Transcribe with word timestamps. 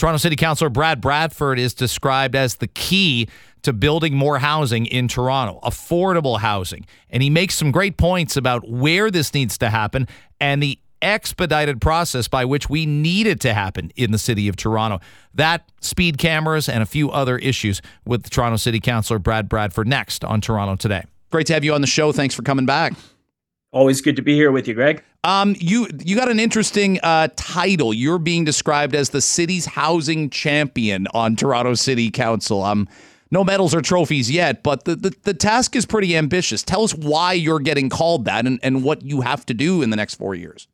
Toronto 0.00 0.16
City 0.16 0.34
Councilor 0.34 0.70
Brad 0.70 1.02
Bradford 1.02 1.58
is 1.58 1.74
described 1.74 2.34
as 2.34 2.54
the 2.54 2.68
key 2.68 3.28
to 3.60 3.74
building 3.74 4.14
more 4.14 4.38
housing 4.38 4.86
in 4.86 5.08
Toronto, 5.08 5.60
affordable 5.62 6.38
housing. 6.38 6.86
And 7.10 7.22
he 7.22 7.28
makes 7.28 7.54
some 7.54 7.70
great 7.70 7.98
points 7.98 8.34
about 8.34 8.66
where 8.66 9.10
this 9.10 9.34
needs 9.34 9.58
to 9.58 9.68
happen 9.68 10.08
and 10.40 10.62
the 10.62 10.78
expedited 11.02 11.82
process 11.82 12.28
by 12.28 12.46
which 12.46 12.70
we 12.70 12.86
need 12.86 13.26
it 13.26 13.40
to 13.40 13.52
happen 13.52 13.92
in 13.94 14.10
the 14.10 14.16
city 14.16 14.48
of 14.48 14.56
Toronto. 14.56 15.00
That, 15.34 15.70
speed 15.82 16.16
cameras, 16.16 16.66
and 16.66 16.82
a 16.82 16.86
few 16.86 17.10
other 17.10 17.36
issues 17.36 17.82
with 18.06 18.30
Toronto 18.30 18.56
City 18.56 18.80
Councilor 18.80 19.18
Brad 19.18 19.50
Bradford 19.50 19.86
next 19.86 20.24
on 20.24 20.40
Toronto 20.40 20.76
Today. 20.76 21.04
Great 21.30 21.46
to 21.48 21.52
have 21.52 21.62
you 21.62 21.74
on 21.74 21.82
the 21.82 21.86
show. 21.86 22.10
Thanks 22.10 22.34
for 22.34 22.40
coming 22.40 22.64
back. 22.64 22.94
Always 23.72 24.00
good 24.00 24.16
to 24.16 24.22
be 24.22 24.34
here 24.34 24.50
with 24.50 24.66
you, 24.66 24.74
Greg. 24.74 25.04
Um, 25.22 25.54
you 25.58 25.86
you 26.02 26.16
got 26.16 26.28
an 26.28 26.40
interesting 26.40 26.98
uh, 27.02 27.28
title. 27.36 27.94
You're 27.94 28.18
being 28.18 28.44
described 28.44 28.94
as 28.94 29.10
the 29.10 29.20
city's 29.20 29.66
housing 29.66 30.28
champion 30.30 31.06
on 31.14 31.36
Toronto 31.36 31.74
City 31.74 32.10
Council. 32.10 32.62
Um, 32.64 32.88
no 33.30 33.44
medals 33.44 33.74
or 33.74 33.80
trophies 33.80 34.28
yet, 34.28 34.64
but 34.64 34.86
the, 34.86 34.96
the, 34.96 35.14
the 35.22 35.34
task 35.34 35.76
is 35.76 35.86
pretty 35.86 36.16
ambitious. 36.16 36.64
Tell 36.64 36.82
us 36.82 36.94
why 36.94 37.32
you're 37.32 37.60
getting 37.60 37.88
called 37.88 38.24
that 38.24 38.44
and, 38.44 38.58
and 38.60 38.82
what 38.82 39.02
you 39.02 39.20
have 39.20 39.46
to 39.46 39.54
do 39.54 39.82
in 39.82 39.90
the 39.90 39.96
next 39.96 40.16
four 40.16 40.34
years. 40.34 40.66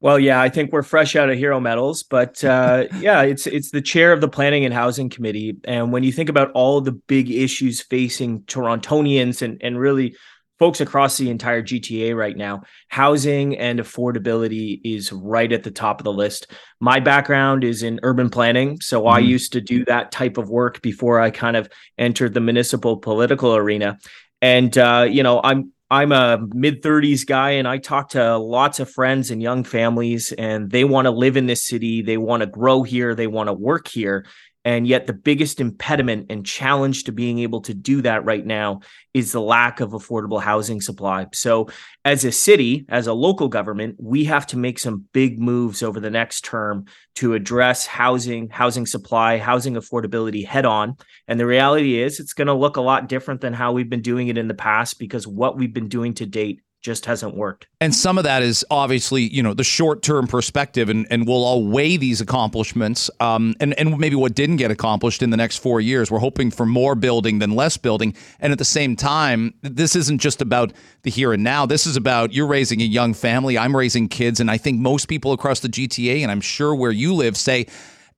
Well, 0.00 0.18
yeah, 0.18 0.40
I 0.40 0.48
think 0.48 0.72
we're 0.72 0.82
fresh 0.82 1.14
out 1.14 1.28
of 1.28 1.36
hero 1.36 1.60
medals, 1.60 2.02
but 2.02 2.42
uh, 2.42 2.86
yeah, 3.00 3.22
it's 3.22 3.46
it's 3.46 3.70
the 3.70 3.82
chair 3.82 4.12
of 4.12 4.20
the 4.20 4.28
Planning 4.28 4.64
and 4.64 4.72
Housing 4.72 5.10
Committee, 5.10 5.56
and 5.64 5.92
when 5.92 6.04
you 6.04 6.10
think 6.10 6.28
about 6.28 6.50
all 6.52 6.80
the 6.80 6.92
big 6.92 7.30
issues 7.30 7.82
facing 7.82 8.42
Torontonians 8.42 9.42
and 9.42 9.62
and 9.62 9.78
really 9.78 10.16
folks 10.58 10.80
across 10.80 11.18
the 11.18 11.30
entire 11.30 11.62
GTA 11.62 12.16
right 12.16 12.36
now, 12.36 12.62
housing 12.88 13.58
and 13.58 13.80
affordability 13.80 14.80
is 14.84 15.12
right 15.12 15.50
at 15.52 15.62
the 15.62 15.70
top 15.70 16.00
of 16.00 16.04
the 16.04 16.12
list. 16.12 16.52
My 16.80 17.00
background 17.00 17.64
is 17.64 17.82
in 17.82 18.00
urban 18.02 18.30
planning. 18.30 18.80
So 18.80 19.00
mm-hmm. 19.00 19.16
I 19.16 19.18
used 19.18 19.52
to 19.52 19.60
do 19.60 19.84
that 19.86 20.12
type 20.12 20.38
of 20.38 20.50
work 20.50 20.80
before 20.82 21.20
I 21.20 21.30
kind 21.30 21.56
of 21.56 21.68
entered 21.98 22.34
the 22.34 22.40
municipal 22.40 22.96
political 22.96 23.56
arena. 23.56 23.98
And, 24.40 24.76
uh, 24.76 25.06
you 25.10 25.22
know, 25.22 25.40
I'm, 25.42 25.72
I'm 25.90 26.10
a 26.10 26.38
mid 26.54 26.82
30s 26.82 27.26
guy 27.26 27.50
and 27.50 27.68
I 27.68 27.76
talk 27.76 28.10
to 28.10 28.38
lots 28.38 28.80
of 28.80 28.90
friends 28.90 29.30
and 29.30 29.42
young 29.42 29.62
families 29.62 30.32
and 30.32 30.70
they 30.70 30.84
want 30.84 31.04
to 31.04 31.10
live 31.10 31.36
in 31.36 31.46
this 31.46 31.66
city. 31.66 32.00
They 32.00 32.16
want 32.16 32.40
to 32.40 32.46
grow 32.46 32.82
here. 32.82 33.14
They 33.14 33.26
want 33.26 33.48
to 33.48 33.52
work 33.52 33.88
here. 33.88 34.24
And 34.64 34.86
yet, 34.86 35.06
the 35.06 35.12
biggest 35.12 35.60
impediment 35.60 36.26
and 36.30 36.46
challenge 36.46 37.04
to 37.04 37.12
being 37.12 37.40
able 37.40 37.62
to 37.62 37.74
do 37.74 38.00
that 38.02 38.24
right 38.24 38.46
now 38.46 38.80
is 39.12 39.32
the 39.32 39.40
lack 39.40 39.80
of 39.80 39.90
affordable 39.90 40.40
housing 40.40 40.80
supply. 40.80 41.26
So, 41.34 41.68
as 42.04 42.24
a 42.24 42.30
city, 42.30 42.86
as 42.88 43.08
a 43.08 43.12
local 43.12 43.48
government, 43.48 43.96
we 43.98 44.24
have 44.24 44.46
to 44.48 44.56
make 44.56 44.78
some 44.78 45.06
big 45.12 45.40
moves 45.40 45.82
over 45.82 45.98
the 45.98 46.10
next 46.10 46.44
term 46.44 46.84
to 47.16 47.34
address 47.34 47.86
housing, 47.86 48.50
housing 48.50 48.86
supply, 48.86 49.38
housing 49.38 49.74
affordability 49.74 50.46
head 50.46 50.64
on. 50.64 50.96
And 51.26 51.40
the 51.40 51.46
reality 51.46 52.00
is, 52.00 52.20
it's 52.20 52.32
going 52.32 52.46
to 52.46 52.54
look 52.54 52.76
a 52.76 52.82
lot 52.82 53.08
different 53.08 53.40
than 53.40 53.52
how 53.54 53.72
we've 53.72 53.90
been 53.90 54.00
doing 54.02 54.28
it 54.28 54.38
in 54.38 54.46
the 54.46 54.54
past 54.54 54.98
because 54.98 55.26
what 55.26 55.56
we've 55.56 55.74
been 55.74 55.88
doing 55.88 56.14
to 56.14 56.26
date 56.26 56.60
just 56.82 57.06
hasn't 57.06 57.36
worked. 57.36 57.68
And 57.80 57.94
some 57.94 58.18
of 58.18 58.24
that 58.24 58.42
is 58.42 58.64
obviously, 58.70 59.22
you 59.22 59.42
know, 59.42 59.54
the 59.54 59.64
short 59.64 60.02
term 60.02 60.26
perspective, 60.26 60.88
and, 60.88 61.06
and 61.10 61.26
we'll 61.26 61.44
all 61.44 61.64
weigh 61.64 61.96
these 61.96 62.20
accomplishments 62.20 63.08
um, 63.20 63.54
and, 63.60 63.72
and 63.78 63.96
maybe 63.98 64.16
what 64.16 64.34
didn't 64.34 64.56
get 64.56 64.70
accomplished 64.70 65.22
in 65.22 65.30
the 65.30 65.36
next 65.36 65.58
four 65.58 65.80
years. 65.80 66.10
We're 66.10 66.18
hoping 66.18 66.50
for 66.50 66.66
more 66.66 66.94
building 66.96 67.38
than 67.38 67.52
less 67.52 67.76
building. 67.76 68.14
And 68.40 68.52
at 68.52 68.58
the 68.58 68.64
same 68.64 68.96
time, 68.96 69.54
this 69.62 69.94
isn't 69.94 70.18
just 70.18 70.42
about 70.42 70.72
the 71.02 71.10
here 71.10 71.32
and 71.32 71.44
now. 71.44 71.66
This 71.66 71.86
is 71.86 71.96
about 71.96 72.32
you're 72.32 72.48
raising 72.48 72.80
a 72.82 72.84
young 72.84 73.14
family, 73.14 73.56
I'm 73.56 73.76
raising 73.76 74.08
kids. 74.08 74.40
And 74.40 74.50
I 74.50 74.58
think 74.58 74.80
most 74.80 75.06
people 75.06 75.32
across 75.32 75.60
the 75.60 75.68
GTA, 75.68 76.20
and 76.20 76.30
I'm 76.30 76.40
sure 76.40 76.74
where 76.74 76.90
you 76.90 77.14
live, 77.14 77.36
say, 77.36 77.66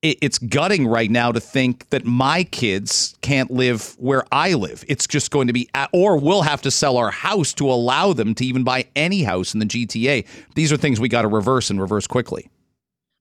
it's 0.05 0.39
gutting 0.39 0.87
right 0.87 1.11
now 1.11 1.33
to 1.33 1.41
think 1.41 1.89
that 1.89 2.05
my 2.05 2.45
kids 2.45 3.17
can't 3.23 3.51
live 3.51 3.97
where 3.99 4.25
I 4.31 4.53
live. 4.53 4.85
It's 4.87 5.07
just 5.07 5.31
going 5.31 5.47
to 5.47 5.53
be, 5.53 5.69
or 5.93 6.19
we'll 6.19 6.43
have 6.43 6.61
to 6.63 6.71
sell 6.71 6.99
our 6.99 7.11
house 7.11 7.55
to 7.55 7.71
allow 7.71 8.13
them 8.13 8.35
to 8.35 8.45
even 8.45 8.65
buy 8.65 8.87
any 8.95 9.23
house 9.23 9.55
in 9.55 9.61
the 9.61 9.67
GTA. 9.67 10.27
These 10.55 10.73
are 10.73 10.77
things 10.77 11.01
we 11.01 11.09
got 11.09 11.23
to 11.23 11.29
reverse 11.29 11.71
and 11.71 11.81
reverse 11.81 12.07
quickly. 12.07 12.51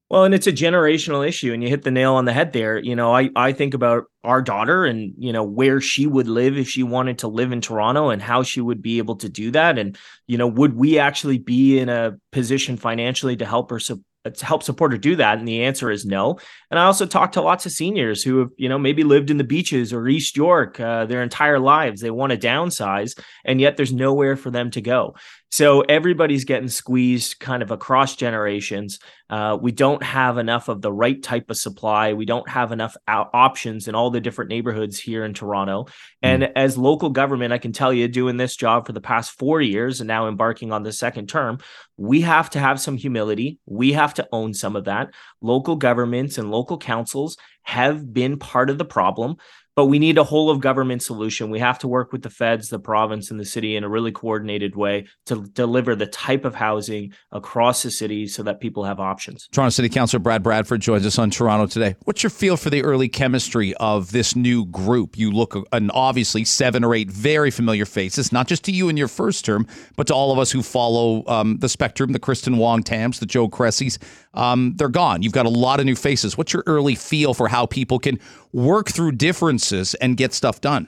Well, 0.09 0.25
and 0.25 0.35
it's 0.35 0.45
a 0.45 0.51
generational 0.51 1.27
issue, 1.27 1.53
and 1.53 1.63
you 1.63 1.69
hit 1.69 1.83
the 1.83 1.89
nail 1.89 2.13
on 2.13 2.25
the 2.25 2.33
head 2.33 2.53
there. 2.53 2.77
You 2.77 2.95
know, 2.95 3.15
I 3.15 3.31
I 3.35 3.51
think 3.51 3.73
about 3.73 4.03
our 4.23 4.43
daughter 4.43 4.85
and 4.85 5.13
you 5.17 5.33
know 5.33 5.43
where 5.43 5.81
she 5.81 6.05
would 6.05 6.27
live 6.27 6.55
if 6.55 6.69
she 6.69 6.83
wanted 6.83 7.17
to 7.19 7.27
live 7.27 7.51
in 7.51 7.61
Toronto 7.61 8.09
and 8.09 8.21
how 8.21 8.43
she 8.43 8.61
would 8.61 8.79
be 8.79 8.99
able 8.99 9.15
to 9.15 9.29
do 9.29 9.49
that, 9.51 9.79
and 9.79 9.97
you 10.27 10.37
know, 10.37 10.45
would 10.45 10.75
we 10.75 10.99
actually 10.99 11.39
be 11.39 11.79
in 11.79 11.89
a 11.89 12.15
position 12.31 12.77
financially 12.77 13.35
to 13.37 13.45
help 13.45 13.71
her 13.71 13.79
su- 13.79 14.03
help 14.41 14.63
support 14.63 14.91
her 14.91 14.97
do 14.97 15.15
that? 15.17 15.37
And 15.37 15.47
the 15.47 15.63
answer 15.63 15.91
is 15.91 16.05
no. 16.05 16.39
And 16.71 16.79
I 16.79 16.85
also 16.85 17.05
talked 17.05 17.33
to 17.33 17.41
lots 17.41 17.65
of 17.65 17.71
seniors 17.71 18.23
who 18.23 18.39
have, 18.39 18.49
you 18.57 18.69
know, 18.69 18.79
maybe 18.79 19.03
lived 19.03 19.29
in 19.29 19.37
the 19.37 19.43
beaches 19.43 19.91
or 19.93 20.07
East 20.07 20.37
York 20.37 20.79
uh, 20.79 21.05
their 21.05 21.21
entire 21.21 21.59
lives. 21.59 22.01
They 22.01 22.11
want 22.11 22.31
to 22.31 22.37
downsize, 22.37 23.19
and 23.45 23.59
yet 23.59 23.77
there's 23.77 23.93
nowhere 23.93 24.35
for 24.35 24.51
them 24.51 24.71
to 24.71 24.81
go. 24.81 25.15
So 25.53 25.81
everybody's 25.81 26.45
getting 26.45 26.67
squeezed 26.67 27.39
kind 27.39 27.61
of 27.61 27.69
across 27.69 28.15
generations. 28.15 28.97
Uh, 29.29 29.55
we 29.61 29.71
don't 29.71 30.01
have 30.01 30.39
enough 30.39 30.67
of 30.67 30.81
the 30.81 30.91
right 30.91 31.21
type 31.21 31.51
of 31.51 31.57
supply. 31.57 32.13
We 32.13 32.25
don't 32.25 32.49
have 32.49 32.71
enough 32.71 32.97
options 33.07 33.87
in 33.87 33.93
all 33.93 34.09
the 34.09 34.19
different 34.19 34.49
neighborhoods 34.49 34.97
here 34.97 35.23
in 35.23 35.35
Toronto. 35.35 35.85
And 36.23 36.41
mm. 36.41 36.51
as 36.55 36.75
local 36.75 37.11
government, 37.11 37.53
I 37.53 37.59
can 37.59 37.71
tell 37.71 37.93
you, 37.93 38.07
doing 38.07 38.37
this 38.37 38.55
job 38.55 38.87
for 38.87 38.93
the 38.93 38.99
past 38.99 39.37
four 39.37 39.61
years 39.61 40.01
and 40.01 40.07
now 40.07 40.27
embarking 40.27 40.71
on 40.71 40.81
the 40.81 40.91
second 40.91 41.29
term, 41.29 41.59
we 41.97 42.21
have 42.21 42.49
to 42.49 42.59
have 42.59 42.81
some 42.81 42.97
humility. 42.97 43.59
We 43.67 43.93
have 43.93 44.15
to 44.15 44.27
own 44.31 44.55
some 44.55 44.75
of 44.75 44.85
that. 44.85 45.13
Local 45.39 45.75
governments 45.75 46.39
and 46.39 46.49
local 46.49 46.79
councils 46.79 47.37
have 47.61 48.11
been 48.11 48.39
part 48.39 48.71
of 48.71 48.79
the 48.79 48.85
problem 48.85 49.37
but 49.75 49.87
we 49.87 49.99
need 49.99 50.17
a 50.17 50.23
whole 50.23 50.49
of 50.49 50.59
government 50.59 51.01
solution. 51.01 51.49
We 51.49 51.59
have 51.59 51.79
to 51.79 51.87
work 51.87 52.11
with 52.11 52.21
the 52.21 52.29
feds, 52.29 52.69
the 52.69 52.79
province, 52.79 53.31
and 53.31 53.39
the 53.39 53.45
city 53.45 53.75
in 53.75 53.83
a 53.83 53.89
really 53.89 54.11
coordinated 54.11 54.75
way 54.75 55.07
to 55.25 55.43
deliver 55.53 55.95
the 55.95 56.05
type 56.05 56.45
of 56.45 56.53
housing 56.53 57.13
across 57.31 57.81
the 57.81 57.89
city 57.89 58.27
so 58.27 58.43
that 58.43 58.59
people 58.59 58.83
have 58.83 58.99
options. 58.99 59.47
Toronto 59.51 59.71
City 59.71 59.89
Councilor 59.89 60.19
Brad 60.19 60.43
Bradford 60.43 60.81
joins 60.81 61.05
us 61.05 61.17
on 61.17 61.31
Toronto 61.31 61.65
today. 61.65 61.95
What's 62.03 62.21
your 62.21 62.29
feel 62.29 62.55
for 62.55 62.69
the 62.69 62.83
early 62.83 63.09
chemistry 63.09 63.73
of 63.75 64.11
this 64.11 64.35
new 64.35 64.65
group? 64.65 65.17
You 65.17 65.31
look 65.31 65.55
and 65.71 65.89
obviously 65.93 66.45
seven 66.45 66.83
or 66.83 66.93
eight 66.93 67.09
very 67.09 67.49
familiar 67.49 67.85
faces, 67.85 68.31
not 68.31 68.47
just 68.47 68.63
to 68.65 68.71
you 68.71 68.89
in 68.89 68.97
your 68.97 69.07
first 69.07 69.43
term, 69.43 69.65
but 69.95 70.07
to 70.07 70.13
all 70.13 70.31
of 70.31 70.37
us 70.37 70.51
who 70.51 70.61
follow 70.61 71.25
um, 71.27 71.57
the 71.57 71.69
spectrum, 71.69 72.11
the 72.11 72.19
Kristyn 72.19 72.57
Wong 72.57 72.83
Tams, 72.83 73.19
the 73.19 73.25
Joe 73.25 73.49
Cresseys. 73.49 73.97
Um, 74.35 74.73
they're 74.75 74.89
gone. 74.89 75.21
You've 75.21 75.33
got 75.33 75.45
a 75.45 75.49
lot 75.49 75.79
of 75.79 75.85
new 75.85 75.95
faces. 75.95 76.37
What's 76.37 76.53
your 76.53 76.63
early 76.65 76.95
feel 76.95 77.33
for 77.33 77.47
how 77.47 77.65
people 77.65 77.99
can 77.99 78.19
work 78.51 78.89
through 78.89 79.11
differences 79.13 79.62
and 79.71 80.17
get 80.17 80.33
stuff 80.33 80.61
done? 80.61 80.87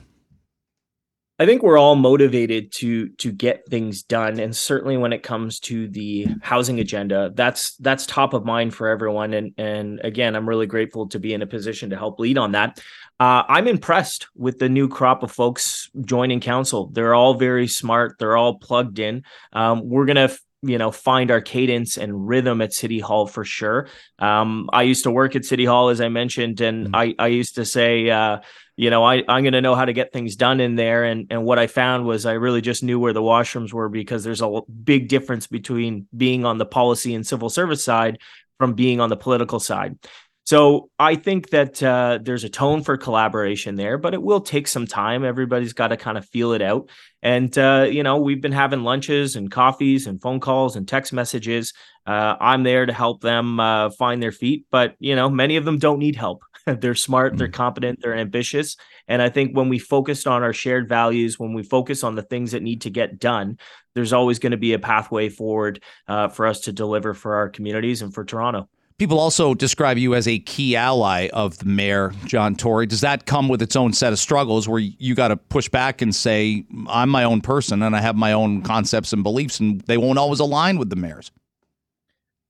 I 1.38 1.46
think 1.46 1.64
we're 1.64 1.78
all 1.78 1.98
motivated 1.98 2.72
to 2.76 3.10
to 3.10 3.30
get 3.30 3.68
things 3.70 4.04
done, 4.04 4.40
and 4.40 4.56
certainly 4.56 4.96
when 4.96 5.12
it 5.12 5.22
comes 5.22 5.60
to 5.62 5.90
the 5.90 6.28
housing 6.42 6.80
agenda, 6.80 7.32
that's 7.34 7.76
that's 7.78 8.06
top 8.06 8.34
of 8.34 8.46
mind 8.46 8.74
for 8.74 8.88
everyone. 8.88 9.34
And 9.34 9.54
and 9.58 10.00
again, 10.02 10.36
I'm 10.38 10.48
really 10.48 10.66
grateful 10.66 11.10
to 11.10 11.20
be 11.20 11.34
in 11.34 11.42
a 11.42 11.48
position 11.48 11.90
to 11.90 11.98
help 11.98 12.20
lead 12.20 12.38
on 12.38 12.54
that. 12.54 12.80
Uh, 13.20 13.44
I'm 13.50 13.68
impressed 13.68 14.28
with 14.36 14.60
the 14.60 14.70
new 14.70 14.88
crop 14.88 15.24
of 15.24 15.32
folks 15.32 15.90
joining 16.06 16.40
council. 16.40 16.90
They're 16.94 17.16
all 17.16 17.34
very 17.34 17.68
smart. 17.68 18.16
They're 18.18 18.38
all 18.38 18.58
plugged 18.58 19.00
in. 19.00 19.24
Um, 19.52 19.90
we're 19.90 20.06
gonna 20.06 20.32
you 20.62 20.78
know 20.78 20.92
find 20.92 21.32
our 21.32 21.42
cadence 21.42 21.98
and 21.98 22.28
rhythm 22.28 22.62
at 22.62 22.74
city 22.74 23.00
hall 23.00 23.28
for 23.28 23.44
sure. 23.44 23.88
Um, 24.20 24.70
i 24.74 24.84
used 24.84 25.04
to 25.04 25.12
work 25.12 25.36
at 25.36 25.46
city 25.46 25.66
hall 25.66 25.90
as 25.90 26.02
i 26.02 26.10
mentioned 26.10 26.62
and 26.62 26.88
mm-hmm. 26.88 26.96
I, 26.96 27.16
I 27.20 27.28
used 27.28 27.56
to 27.56 27.66
say 27.66 28.10
uh, 28.10 28.40
you 28.76 28.90
know 28.90 29.04
I, 29.04 29.24
i'm 29.28 29.44
going 29.44 29.54
to 29.54 29.62
know 29.62 29.76
how 29.76 29.86
to 29.86 29.94
get 29.94 30.12
things 30.12 30.36
done 30.36 30.60
in 30.60 30.76
there. 30.76 31.04
And, 31.04 31.28
and 31.30 31.44
what 31.44 31.60
i 31.60 31.68
found 31.68 32.06
was 32.06 32.26
i 32.26 32.34
really 32.34 32.62
just 32.62 32.84
knew 32.84 33.00
where 33.00 33.14
the 33.14 33.22
washrooms 33.22 33.74
were 33.74 33.90
because 33.90 34.24
there's 34.24 34.42
a 34.42 34.62
big 34.84 35.08
difference 35.08 35.48
between 35.48 36.08
being 36.16 36.46
on 36.46 36.58
the 36.58 36.66
policy 36.66 37.14
and 37.16 37.26
civil 37.26 37.50
service 37.50 37.84
side 37.84 38.20
from 38.58 38.74
being 38.74 39.02
on 39.02 39.10
the 39.10 39.18
political 39.18 39.60
side 39.60 39.98
so 40.46 40.92
I 41.00 41.16
think 41.16 41.50
that 41.50 41.82
uh, 41.82 42.20
there's 42.22 42.44
a 42.44 42.50
tone 42.50 42.84
for 42.84 42.98
collaboration 42.98 43.76
there, 43.76 43.98
but 43.98 44.14
it 44.14 44.22
will 44.22 44.42
take 44.42 44.68
some 44.68 44.86
time. 44.86 45.26
Everybody's 45.26 45.74
got 45.74 45.88
to 45.88 45.98
kind 45.98 46.20
of 46.20 46.30
feel 46.30 46.54
it 46.54 46.62
out. 46.62 46.90
And, 47.24 47.56
uh, 47.58 47.88
you 47.90 48.04
know, 48.04 48.18
we've 48.18 48.42
been 48.42 48.52
having 48.52 48.84
lunches 48.84 49.36
and 49.36 49.50
coffees 49.50 50.06
and 50.06 50.22
phone 50.22 50.40
calls 50.40 50.76
and 50.76 50.88
text 50.88 51.12
messages. 51.14 51.74
Uh, 52.06 52.36
I'm 52.40 52.62
there 52.62 52.86
to 52.86 52.94
help 52.94 53.22
them 53.22 53.60
uh, 53.60 53.90
find 53.90 54.22
their 54.22 54.32
feet, 54.32 54.68
but, 54.70 54.96
you 55.00 55.16
know, 55.16 55.32
many 55.32 55.56
of 55.56 55.66
them 55.66 55.80
don't 55.80 55.98
need 55.98 56.16
help. 56.16 56.44
they're 56.68 56.94
smart, 56.94 57.38
they're 57.38 57.48
mm. 57.48 57.54
competent, 57.54 58.00
they're 58.02 58.16
ambitious. 58.16 58.78
And 59.08 59.24
I 59.24 59.30
think 59.30 59.58
when 59.58 59.70
we 59.70 59.80
focus 59.80 60.28
on 60.28 60.44
our 60.44 60.54
shared 60.54 60.88
values, 60.88 61.40
when 61.40 61.54
we 61.54 61.64
focus 61.64 62.04
on 62.04 62.14
the 62.14 62.22
things 62.22 62.52
that 62.52 62.62
need 62.62 62.82
to 62.82 62.92
get 62.92 63.18
done, 63.18 63.58
there's 63.96 64.14
always 64.14 64.38
going 64.38 64.52
to 64.52 64.58
be 64.58 64.74
a 64.74 64.80
pathway 64.80 65.30
forward 65.30 65.82
uh, 66.08 66.28
for 66.28 66.46
us 66.46 66.62
to 66.62 66.72
deliver 66.72 67.16
for 67.16 67.36
our 67.36 67.50
communities 67.50 68.04
and 68.04 68.14
for 68.14 68.24
Toronto. 68.24 68.70
People 68.98 69.20
also 69.20 69.54
describe 69.54 69.98
you 69.98 70.16
as 70.16 70.26
a 70.26 70.40
key 70.40 70.78
ally 70.78 71.28
of 71.34 71.58
the 71.58 71.66
mayor, 71.66 72.14
John 72.24 72.56
Tory. 72.56 72.86
Does 72.86 73.02
that 73.02 73.26
come 73.26 73.50
with 73.50 73.62
its 73.62 73.76
own 73.76 73.92
set 73.92 74.14
of 74.14 74.20
struggles 74.20 74.70
where 74.70 74.80
you 74.80 75.16
got 75.16 75.28
to 75.28 75.36
push 75.36 75.68
back 75.68 76.02
and 76.02 76.16
say, 76.16 76.64
I'm 76.88 77.10
my 77.10 77.26
own 77.26 77.42
person 77.42 77.82
and 77.84 77.94
I 77.94 78.00
have 78.00 78.16
my 78.16 78.32
own 78.32 78.62
concepts 78.62 79.12
and 79.12 79.22
beliefs, 79.22 79.60
and 79.60 79.82
they 79.82 79.98
won't 79.98 80.18
always 80.18 80.40
align 80.40 80.78
with 80.78 80.90
the 80.90 80.96
mayor's? 80.96 81.30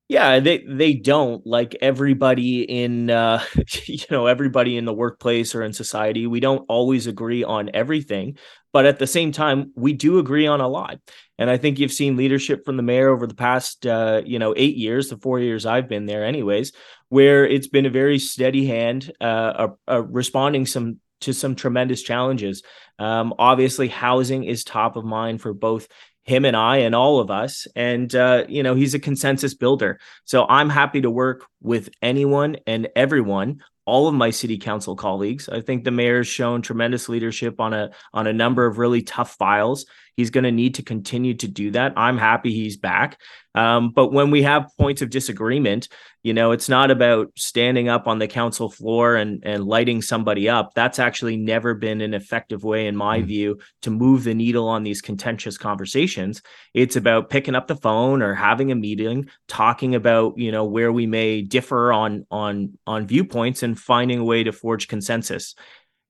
Yeah, 0.08 0.38
they 0.38 0.58
they 0.58 0.94
don't 0.94 1.44
like 1.44 1.74
everybody 1.80 2.62
in 2.62 3.10
uh, 3.10 3.42
you 3.86 4.04
know 4.10 4.26
everybody 4.26 4.76
in 4.76 4.84
the 4.84 4.92
workplace 4.92 5.54
or 5.54 5.62
in 5.62 5.72
society. 5.72 6.26
We 6.28 6.38
don't 6.38 6.64
always 6.68 7.08
agree 7.08 7.42
on 7.42 7.70
everything, 7.74 8.38
but 8.72 8.86
at 8.86 9.00
the 9.00 9.06
same 9.08 9.32
time, 9.32 9.72
we 9.74 9.92
do 9.94 10.18
agree 10.20 10.46
on 10.46 10.60
a 10.60 10.68
lot. 10.68 11.00
And 11.38 11.50
I 11.50 11.56
think 11.56 11.78
you've 11.80 11.92
seen 11.92 12.16
leadership 12.16 12.64
from 12.64 12.76
the 12.76 12.84
mayor 12.84 13.08
over 13.08 13.26
the 13.26 13.34
past 13.34 13.84
uh, 13.84 14.22
you 14.24 14.38
know 14.38 14.54
eight 14.56 14.76
years, 14.76 15.08
the 15.08 15.16
four 15.16 15.40
years 15.40 15.66
I've 15.66 15.88
been 15.88 16.06
there, 16.06 16.24
anyways, 16.24 16.72
where 17.08 17.44
it's 17.44 17.68
been 17.68 17.86
a 17.86 17.90
very 17.90 18.20
steady 18.20 18.64
hand, 18.66 19.10
uh, 19.20 19.68
responding 19.88 20.66
some 20.66 21.00
to 21.22 21.32
some 21.32 21.56
tremendous 21.56 22.02
challenges. 22.02 22.62
Um, 23.00 23.34
obviously, 23.40 23.88
housing 23.88 24.44
is 24.44 24.62
top 24.62 24.94
of 24.94 25.04
mind 25.04 25.40
for 25.40 25.52
both 25.52 25.88
him 26.26 26.44
and 26.44 26.56
I 26.56 26.78
and 26.78 26.94
all 26.94 27.20
of 27.20 27.30
us. 27.30 27.66
And, 27.74 28.14
uh, 28.14 28.44
you 28.48 28.62
know, 28.62 28.74
he's 28.74 28.94
a 28.94 28.98
consensus 28.98 29.54
builder. 29.54 29.98
So 30.24 30.44
I'm 30.48 30.68
happy 30.68 31.00
to 31.00 31.10
work 31.10 31.46
with 31.62 31.88
anyone 32.02 32.56
and 32.66 32.88
everyone 32.94 33.62
all 33.86 34.08
of 34.08 34.14
my 34.14 34.30
city 34.30 34.58
council 34.58 34.96
colleagues. 34.96 35.48
I 35.48 35.60
think 35.60 35.84
the 35.84 35.92
mayor's 35.92 36.26
shown 36.26 36.60
tremendous 36.60 37.08
leadership 37.08 37.60
on 37.60 37.72
a 37.72 37.90
on 38.12 38.26
a 38.26 38.32
number 38.32 38.66
of 38.66 38.78
really 38.78 39.02
tough 39.02 39.36
files. 39.36 39.86
He's 40.16 40.30
going 40.30 40.44
to 40.44 40.52
need 40.52 40.74
to 40.76 40.82
continue 40.82 41.34
to 41.34 41.48
do 41.48 41.70
that. 41.72 41.92
I'm 41.96 42.16
happy 42.18 42.52
he's 42.52 42.76
back. 42.76 43.20
Um, 43.54 43.90
but 43.90 44.12
when 44.12 44.30
we 44.30 44.42
have 44.42 44.70
points 44.78 45.02
of 45.02 45.10
disagreement, 45.10 45.88
you 46.22 46.34
know, 46.34 46.52
it's 46.52 46.68
not 46.68 46.90
about 46.90 47.30
standing 47.36 47.88
up 47.88 48.06
on 48.06 48.18
the 48.18 48.26
council 48.26 48.68
floor 48.68 49.14
and 49.14 49.42
and 49.44 49.64
lighting 49.64 50.02
somebody 50.02 50.48
up. 50.48 50.74
That's 50.74 50.98
actually 50.98 51.36
never 51.36 51.72
been 51.74 52.00
an 52.00 52.14
effective 52.14 52.64
way, 52.64 52.86
in 52.86 52.96
my 52.96 53.20
mm. 53.20 53.26
view, 53.26 53.58
to 53.82 53.90
move 53.90 54.24
the 54.24 54.34
needle 54.34 54.68
on 54.68 54.82
these 54.82 55.00
contentious 55.00 55.56
conversations. 55.56 56.42
It's 56.74 56.96
about 56.96 57.30
picking 57.30 57.54
up 57.54 57.68
the 57.68 57.76
phone 57.76 58.22
or 58.22 58.34
having 58.34 58.72
a 58.72 58.74
meeting, 58.74 59.28
talking 59.46 59.94
about 59.94 60.36
you 60.36 60.50
know 60.50 60.64
where 60.64 60.92
we 60.92 61.06
may 61.06 61.42
differ 61.42 61.92
on 61.92 62.26
on 62.30 62.76
on 62.86 63.06
viewpoints, 63.06 63.62
and 63.62 63.78
finding 63.78 64.18
a 64.18 64.24
way 64.24 64.42
to 64.42 64.52
forge 64.52 64.88
consensus 64.88 65.54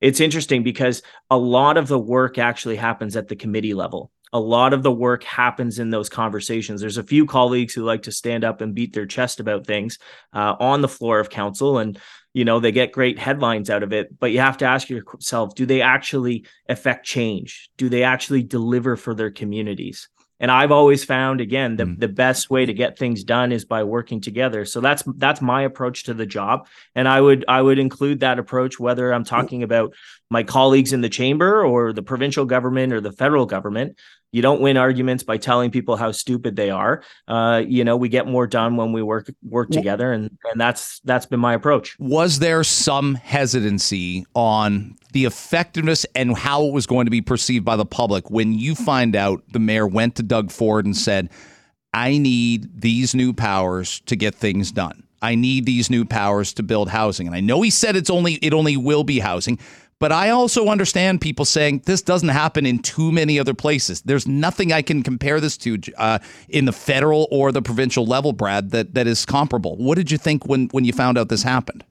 it's 0.07 0.21
interesting 0.21 0.63
because 0.63 1.03
a 1.31 1.37
lot 1.37 1.77
of 1.77 1.89
the 1.89 1.99
work 1.99 2.39
actually 2.39 2.77
happens 2.77 3.17
at 3.17 3.27
the 3.27 3.35
committee 3.35 3.75
level. 3.75 4.13
A 4.33 4.39
lot 4.39 4.73
of 4.73 4.85
the 4.85 4.93
work 4.93 5.25
happens 5.25 5.81
in 5.81 5.91
those 5.91 6.09
conversations. 6.09 6.81
There's 6.81 6.97
a 6.97 7.03
few 7.03 7.27
colleagues 7.27 7.75
who 7.75 7.83
like 7.83 8.03
to 8.03 8.13
stand 8.13 8.45
up 8.45 8.61
and 8.61 8.73
beat 8.73 8.93
their 8.93 9.07
chest 9.07 9.41
about 9.41 9.67
things 9.67 9.99
uh, 10.33 10.55
on 10.61 10.81
the 10.81 10.89
floor 10.89 11.19
of 11.19 11.29
council, 11.29 11.79
and 11.79 11.99
you 12.35 12.45
know 12.45 12.61
they 12.61 12.71
get 12.71 12.93
great 12.93 13.19
headlines 13.19 13.69
out 13.69 13.83
of 13.83 13.93
it. 13.93 14.17
But 14.17 14.31
you 14.31 14.39
have 14.39 14.59
to 14.59 14.65
ask 14.65 14.89
yourself: 14.89 15.57
Do 15.57 15.67
they 15.67 15.83
actually 15.83 16.47
affect 16.69 17.05
change? 17.05 17.69
Do 17.77 17.89
they 17.89 18.05
actually 18.05 18.45
deliver 18.45 18.95
for 18.95 19.13
their 19.13 19.33
communities? 19.33 20.09
And 20.41 20.51
i've 20.51 20.73
always 20.73 21.05
found 21.05 21.41
again 21.41 21.77
the, 21.77 21.85
mm. 21.85 21.99
the 21.99 22.09
best 22.09 22.51
way 22.51 22.67
to 22.67 22.75
get 22.75 22.99
things 22.99 23.25
done 23.25 23.53
is 23.53 23.65
by 23.65 23.83
working 23.85 24.21
together. 24.21 24.65
So 24.65 24.81
that's 24.81 25.03
that's 25.17 25.41
my 25.41 25.63
approach 25.63 26.05
to 26.05 26.15
the 26.15 26.27
job. 26.27 26.67
And 26.95 27.09
i 27.09 27.21
would 27.21 27.45
i 27.49 27.61
would 27.61 27.79
include 27.79 28.21
that 28.21 28.39
approach 28.39 28.79
whether 28.79 29.13
i'm 29.13 29.25
talking 29.25 29.63
about 29.63 29.95
my 30.31 30.43
colleagues 30.43 30.93
in 30.93 31.01
the 31.01 31.09
chamber 31.09 31.65
or 31.65 31.93
the 31.93 32.03
provincial 32.03 32.45
government 32.45 32.93
or 32.93 33.01
the 33.01 33.13
federal 33.13 33.47
government 33.47 33.99
you 34.37 34.43
don't 34.43 34.61
win 34.61 34.77
arguments 34.77 35.23
by 35.23 35.37
telling 35.37 35.71
people 35.71 35.97
how 35.97 36.13
stupid 36.13 36.57
they 36.57 36.71
are 36.71 37.03
uh, 37.29 37.63
you 37.67 37.83
know 37.83 37.97
we 37.97 38.09
get 38.09 38.27
more 38.27 38.47
done 38.47 38.77
when 38.77 38.93
we 38.93 39.03
work 39.03 39.31
work 39.43 39.71
together 39.71 40.13
and 40.13 40.31
and 40.53 40.61
that's 40.61 41.01
that's 41.01 41.27
been 41.27 41.41
my 41.41 41.55
approach 41.55 41.97
was 41.99 42.39
there 42.39 42.63
some 42.63 43.15
hesitancy 43.15 44.27
on 44.35 44.97
the 45.13 45.25
effectiveness 45.25 46.05
and 46.15 46.37
how 46.37 46.65
it 46.65 46.73
was 46.75 46.87
going 46.87 47.07
to 47.07 47.11
be 47.11 47.23
perceived 47.23 47.65
by 47.65 47.75
the 47.75 47.87
public 47.87 48.31
when 48.31 48.53
you 48.53 48.75
find 48.75 49.17
out 49.17 49.43
the 49.51 49.59
mayor 49.59 49.87
went 49.87 50.15
to 50.15 50.23
Doug 50.23 50.51
Ford 50.51 50.85
and 50.85 50.95
said, 50.95 51.31
I 51.95 52.19
need 52.19 52.83
these 52.83 53.15
new 53.15 53.33
powers 53.33 54.01
to 54.01 54.15
get 54.15 54.35
things 54.35 54.71
done. 54.71 55.05
I 55.23 55.35
need 55.35 55.65
these 55.65 55.89
new 55.89 56.05
powers 56.05 56.53
to 56.53 56.63
build 56.63 56.91
housing. 56.91 57.27
And 57.27 57.35
I 57.35 57.41
know 57.41 57.63
he 57.63 57.71
said 57.71 57.97
it's 57.97 58.11
only 58.11 58.35
it 58.35 58.53
only 58.53 58.77
will 58.77 59.05
be 59.05 59.19
housing, 59.19 59.59
but 59.99 60.13
I 60.13 60.31
also 60.31 60.69
understand 60.69 61.21
people 61.21 61.45
saying 61.45 61.83
this 61.87 62.03
doesn't 62.03 62.29
happen 62.29 62.67
in 62.67 62.81
too 62.81 63.11
many 63.13 63.39
other 63.39 63.55
places. 63.55 64.03
There's 64.03 64.27
nothing 64.27 64.73
I 64.73 64.83
can 64.83 65.03
compare 65.03 65.41
this 65.41 65.57
to 65.59 65.79
uh, 65.97 66.19
in 66.49 66.67
the 66.67 66.73
federal 66.73 67.29
or 67.31 67.53
the 67.53 67.63
provincial 67.63 68.07
level, 68.07 68.33
Brad, 68.33 68.71
that 68.71 68.95
that 68.95 69.07
is 69.07 69.25
comparable. 69.25 69.77
What 69.77 69.97
did 69.97 70.11
you 70.11 70.19
think 70.19 70.47
when 70.47 70.69
when 70.73 70.85
you 70.85 70.93
found 70.93 71.19
out 71.19 71.29
this 71.29 71.43
happened? 71.43 71.85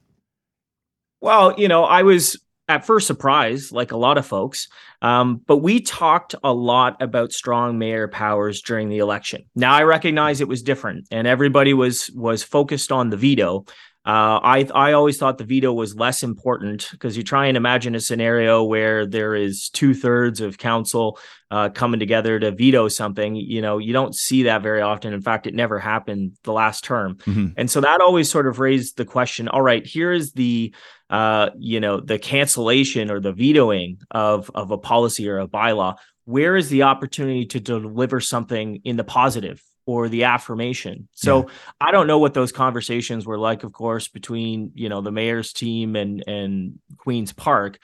Well, 1.20 1.58
you 1.58 1.66
know, 1.66 1.84
I 1.84 2.02
was 2.02 2.38
at 2.68 2.84
first 2.84 3.06
surprised, 3.06 3.72
like 3.72 3.92
a 3.92 3.96
lot 3.96 4.18
of 4.18 4.26
folks. 4.26 4.68
Um, 5.02 5.40
but 5.46 5.58
we 5.58 5.80
talked 5.80 6.34
a 6.42 6.52
lot 6.52 7.00
about 7.00 7.32
strong 7.32 7.78
mayor 7.78 8.08
powers 8.08 8.60
during 8.60 8.88
the 8.88 8.98
election. 8.98 9.44
Now 9.54 9.74
I 9.74 9.82
recognize 9.82 10.40
it 10.40 10.48
was 10.48 10.62
different, 10.62 11.06
and 11.10 11.26
everybody 11.26 11.74
was 11.74 12.10
was 12.14 12.42
focused 12.42 12.90
on 12.90 13.10
the 13.10 13.16
veto. 13.16 13.64
Uh, 14.06 14.38
I 14.40 14.68
I 14.72 14.92
always 14.92 15.18
thought 15.18 15.36
the 15.36 15.44
veto 15.44 15.72
was 15.72 15.96
less 15.96 16.22
important 16.22 16.88
because 16.92 17.16
you 17.16 17.24
try 17.24 17.46
and 17.46 17.56
imagine 17.56 17.96
a 17.96 18.00
scenario 18.00 18.62
where 18.62 19.04
there 19.04 19.34
is 19.34 19.68
two 19.68 19.94
thirds 19.94 20.40
of 20.40 20.58
council 20.58 21.18
uh, 21.50 21.70
coming 21.70 21.98
together 21.98 22.38
to 22.38 22.52
veto 22.52 22.86
something. 22.86 23.34
You 23.34 23.60
know, 23.60 23.78
you 23.78 23.92
don't 23.92 24.14
see 24.14 24.44
that 24.44 24.62
very 24.62 24.80
often. 24.80 25.12
In 25.12 25.22
fact, 25.22 25.48
it 25.48 25.54
never 25.54 25.80
happened 25.80 26.36
the 26.44 26.52
last 26.52 26.84
term, 26.84 27.16
mm-hmm. 27.16 27.48
and 27.56 27.68
so 27.68 27.80
that 27.80 28.00
always 28.00 28.30
sort 28.30 28.46
of 28.46 28.60
raised 28.60 28.96
the 28.96 29.04
question. 29.04 29.48
All 29.48 29.62
right, 29.62 29.84
here 29.84 30.12
is 30.12 30.32
the 30.34 30.72
uh, 31.10 31.50
you 31.58 31.80
know 31.80 31.98
the 31.98 32.20
cancellation 32.20 33.10
or 33.10 33.18
the 33.18 33.32
vetoing 33.32 33.98
of 34.12 34.52
of 34.54 34.70
a 34.70 34.78
policy 34.78 35.28
or 35.28 35.40
a 35.40 35.48
bylaw. 35.48 35.96
Where 36.26 36.54
is 36.54 36.68
the 36.68 36.84
opportunity 36.84 37.46
to 37.46 37.60
deliver 37.60 38.20
something 38.20 38.82
in 38.84 38.96
the 38.96 39.04
positive 39.04 39.60
or 39.86 40.08
the 40.08 40.24
affirmation. 40.24 41.08
So 41.12 41.42
yeah. 41.42 41.54
I 41.80 41.90
don't 41.92 42.08
know 42.08 42.18
what 42.18 42.34
those 42.34 42.52
conversations 42.52 43.24
were 43.24 43.38
like, 43.38 43.62
of 43.62 43.72
course, 43.72 44.08
between 44.08 44.72
you 44.74 44.88
know 44.88 45.00
the 45.00 45.12
mayor's 45.12 45.52
team 45.52 45.96
and 45.96 46.22
and 46.26 46.78
Queen's 46.98 47.32
Park. 47.32 47.78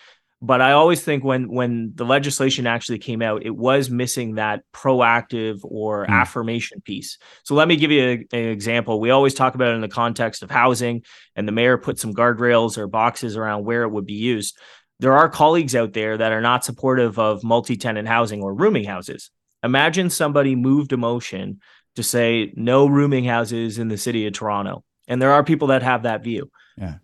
But 0.45 0.61
I 0.61 0.73
always 0.73 1.01
think 1.01 1.23
when 1.23 1.49
when 1.49 1.93
the 1.95 2.05
legislation 2.05 2.67
actually 2.67 2.99
came 2.99 3.23
out, 3.23 3.47
it 3.47 3.57
was 3.57 3.89
missing 3.89 4.35
that 4.35 4.65
proactive 4.73 5.61
or 5.63 6.05
mm. 6.05 6.09
affirmation 6.09 6.81
piece. 6.81 7.19
So 7.45 7.55
let 7.55 7.69
me 7.69 7.77
give 7.77 7.93
you 7.93 8.03
a, 8.03 8.37
an 8.37 8.49
example. 8.49 8.99
We 8.99 9.11
always 9.11 9.35
talk 9.35 9.55
about 9.55 9.71
it 9.71 9.77
in 9.77 9.81
the 9.81 9.89
context 9.89 10.43
of 10.43 10.51
housing, 10.51 11.05
and 11.37 11.47
the 11.47 11.53
mayor 11.53 11.79
put 11.79 12.01
some 12.01 12.13
guardrails 12.13 12.77
or 12.77 12.89
boxes 12.89 13.37
around 13.37 13.65
where 13.65 13.85
it 13.85 13.91
would 13.91 14.07
be 14.07 14.15
used. 14.15 14.59
There 14.99 15.13
are 15.13 15.29
colleagues 15.29 15.77
out 15.77 15.93
there 15.93 16.19
that 16.19 16.33
are 16.33 16.41
not 16.41 16.65
supportive 16.65 17.19
of 17.21 17.45
multi-tenant 17.45 18.09
housing 18.09 18.43
or 18.43 18.53
rooming 18.53 18.85
houses. 18.85 19.31
Imagine 19.65 20.11
somebody 20.11 20.57
moved 20.57 20.93
a 20.93 20.97
motion 20.97 21.61
to 21.97 22.03
say 22.03 22.53
no 22.57 22.87
rooming 22.87 23.25
houses 23.25 23.79
in 23.79 23.89
the 23.89 23.99
city 23.99 24.27
of 24.27 24.33
Toronto. 24.33 24.85
And 25.09 25.21
there 25.21 25.33
are 25.33 25.45
people 25.45 25.69
that 25.69 25.83
have 25.83 26.05
that 26.05 26.23
view. 26.23 26.51
Yeah. 26.77 26.95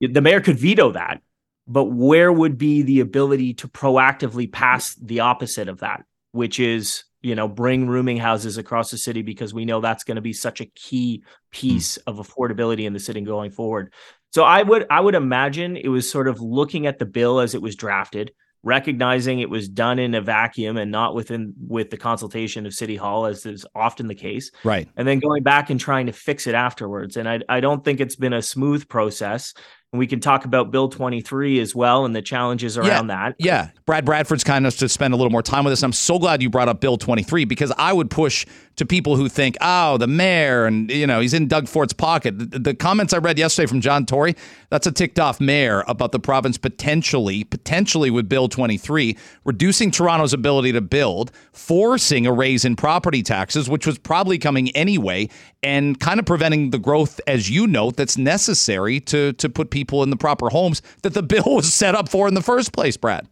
The 0.00 0.20
mayor 0.20 0.40
could 0.40 0.58
veto 0.58 0.92
that, 0.92 1.22
but 1.66 1.84
where 1.84 2.32
would 2.32 2.58
be 2.58 2.82
the 2.82 3.00
ability 3.00 3.54
to 3.54 3.68
proactively 3.68 4.50
pass 4.50 4.94
the 4.96 5.20
opposite 5.20 5.68
of 5.68 5.80
that, 5.80 6.04
which 6.32 6.60
is, 6.60 7.04
you 7.22 7.34
know, 7.34 7.48
bring 7.48 7.86
rooming 7.86 8.18
houses 8.18 8.58
across 8.58 8.90
the 8.90 8.98
city 8.98 9.22
because 9.22 9.54
we 9.54 9.64
know 9.64 9.80
that's 9.80 10.04
going 10.04 10.16
to 10.16 10.20
be 10.20 10.34
such 10.34 10.60
a 10.60 10.66
key 10.66 11.22
piece 11.50 11.96
hmm. 11.96 12.10
of 12.10 12.26
affordability 12.26 12.84
in 12.84 12.92
the 12.92 13.00
city 13.00 13.20
going 13.22 13.50
forward. 13.50 13.92
So 14.34 14.42
I 14.42 14.62
would 14.62 14.86
I 14.90 15.00
would 15.00 15.14
imagine 15.14 15.76
it 15.76 15.88
was 15.88 16.10
sort 16.10 16.26
of 16.26 16.40
looking 16.40 16.86
at 16.86 16.98
the 16.98 17.06
bill 17.06 17.38
as 17.38 17.54
it 17.54 17.62
was 17.62 17.76
drafted, 17.76 18.32
recognizing 18.64 19.40
it 19.40 19.50
was 19.50 19.68
done 19.68 19.98
in 19.98 20.14
a 20.14 20.20
vacuum 20.20 20.76
and 20.76 20.90
not 20.90 21.14
within 21.14 21.52
with 21.68 21.90
the 21.90 21.96
consultation 21.96 22.66
of 22.66 22.74
city 22.74 22.96
hall 22.96 23.26
as 23.26 23.46
is 23.46 23.66
often 23.74 24.08
the 24.08 24.14
case. 24.14 24.50
Right. 24.64 24.88
And 24.96 25.06
then 25.06 25.20
going 25.20 25.42
back 25.42 25.70
and 25.70 25.78
trying 25.78 26.06
to 26.06 26.12
fix 26.12 26.46
it 26.46 26.54
afterwards. 26.54 27.16
And 27.16 27.28
i, 27.28 27.40
I 27.48 27.60
don't 27.60 27.84
think 27.84 28.00
it's 28.00 28.16
been 28.16 28.32
a 28.32 28.42
smooth 28.42 28.88
process 28.88 29.54
and 29.94 30.00
we 30.00 30.08
can 30.08 30.18
talk 30.18 30.44
about 30.44 30.72
Bill 30.72 30.88
23 30.88 31.60
as 31.60 31.72
well 31.72 32.04
and 32.04 32.16
the 32.16 32.20
challenges 32.20 32.76
around 32.76 33.08
yeah, 33.08 33.16
that. 33.28 33.36
Yeah. 33.38 33.68
Brad 33.86 34.04
Bradford's 34.04 34.42
kind 34.42 34.66
of 34.66 34.76
to 34.78 34.88
spend 34.88 35.14
a 35.14 35.16
little 35.16 35.30
more 35.30 35.40
time 35.40 35.62
with 35.62 35.72
us. 35.72 35.84
I'm 35.84 35.92
so 35.92 36.18
glad 36.18 36.42
you 36.42 36.50
brought 36.50 36.68
up 36.68 36.80
Bill 36.80 36.96
23 36.96 37.44
because 37.44 37.72
I 37.78 37.92
would 37.92 38.10
push 38.10 38.44
to 38.74 38.84
people 38.84 39.14
who 39.14 39.28
think, 39.28 39.56
oh, 39.60 39.96
the 39.96 40.08
mayor 40.08 40.64
and, 40.64 40.90
you 40.90 41.06
know, 41.06 41.20
he's 41.20 41.32
in 41.32 41.46
Doug 41.46 41.68
Ford's 41.68 41.92
pocket. 41.92 42.36
The, 42.36 42.58
the 42.58 42.74
comments 42.74 43.12
I 43.12 43.18
read 43.18 43.38
yesterday 43.38 43.66
from 43.66 43.80
John 43.80 44.04
Tory, 44.04 44.34
that's 44.68 44.88
a 44.88 44.90
ticked 44.90 45.20
off 45.20 45.40
mayor 45.40 45.84
about 45.86 46.10
the 46.10 46.18
province 46.18 46.58
potentially, 46.58 47.44
potentially 47.44 48.10
with 48.10 48.28
Bill 48.28 48.48
23, 48.48 49.16
reducing 49.44 49.92
Toronto's 49.92 50.32
ability 50.32 50.72
to 50.72 50.80
build, 50.80 51.30
forcing 51.52 52.26
a 52.26 52.32
raise 52.32 52.64
in 52.64 52.74
property 52.74 53.22
taxes, 53.22 53.68
which 53.68 53.86
was 53.86 53.96
probably 53.96 54.38
coming 54.38 54.70
anyway, 54.70 55.28
and 55.62 56.00
kind 56.00 56.18
of 56.18 56.26
preventing 56.26 56.70
the 56.70 56.78
growth, 56.80 57.20
as 57.28 57.48
you 57.48 57.68
note, 57.68 57.96
that's 57.96 58.18
necessary 58.18 58.98
to, 58.98 59.34
to 59.34 59.48
put 59.48 59.70
people 59.70 59.83
people 59.84 60.02
in 60.02 60.10
the 60.10 60.16
proper 60.16 60.48
homes 60.48 60.82
that 61.02 61.14
the 61.14 61.22
bill 61.34 61.44
was 61.46 61.72
set 61.72 61.94
up 61.94 62.08
for 62.08 62.28
in 62.28 62.34
the 62.34 62.42
first 62.42 62.72
place, 62.72 62.96
Brad. 62.96 63.26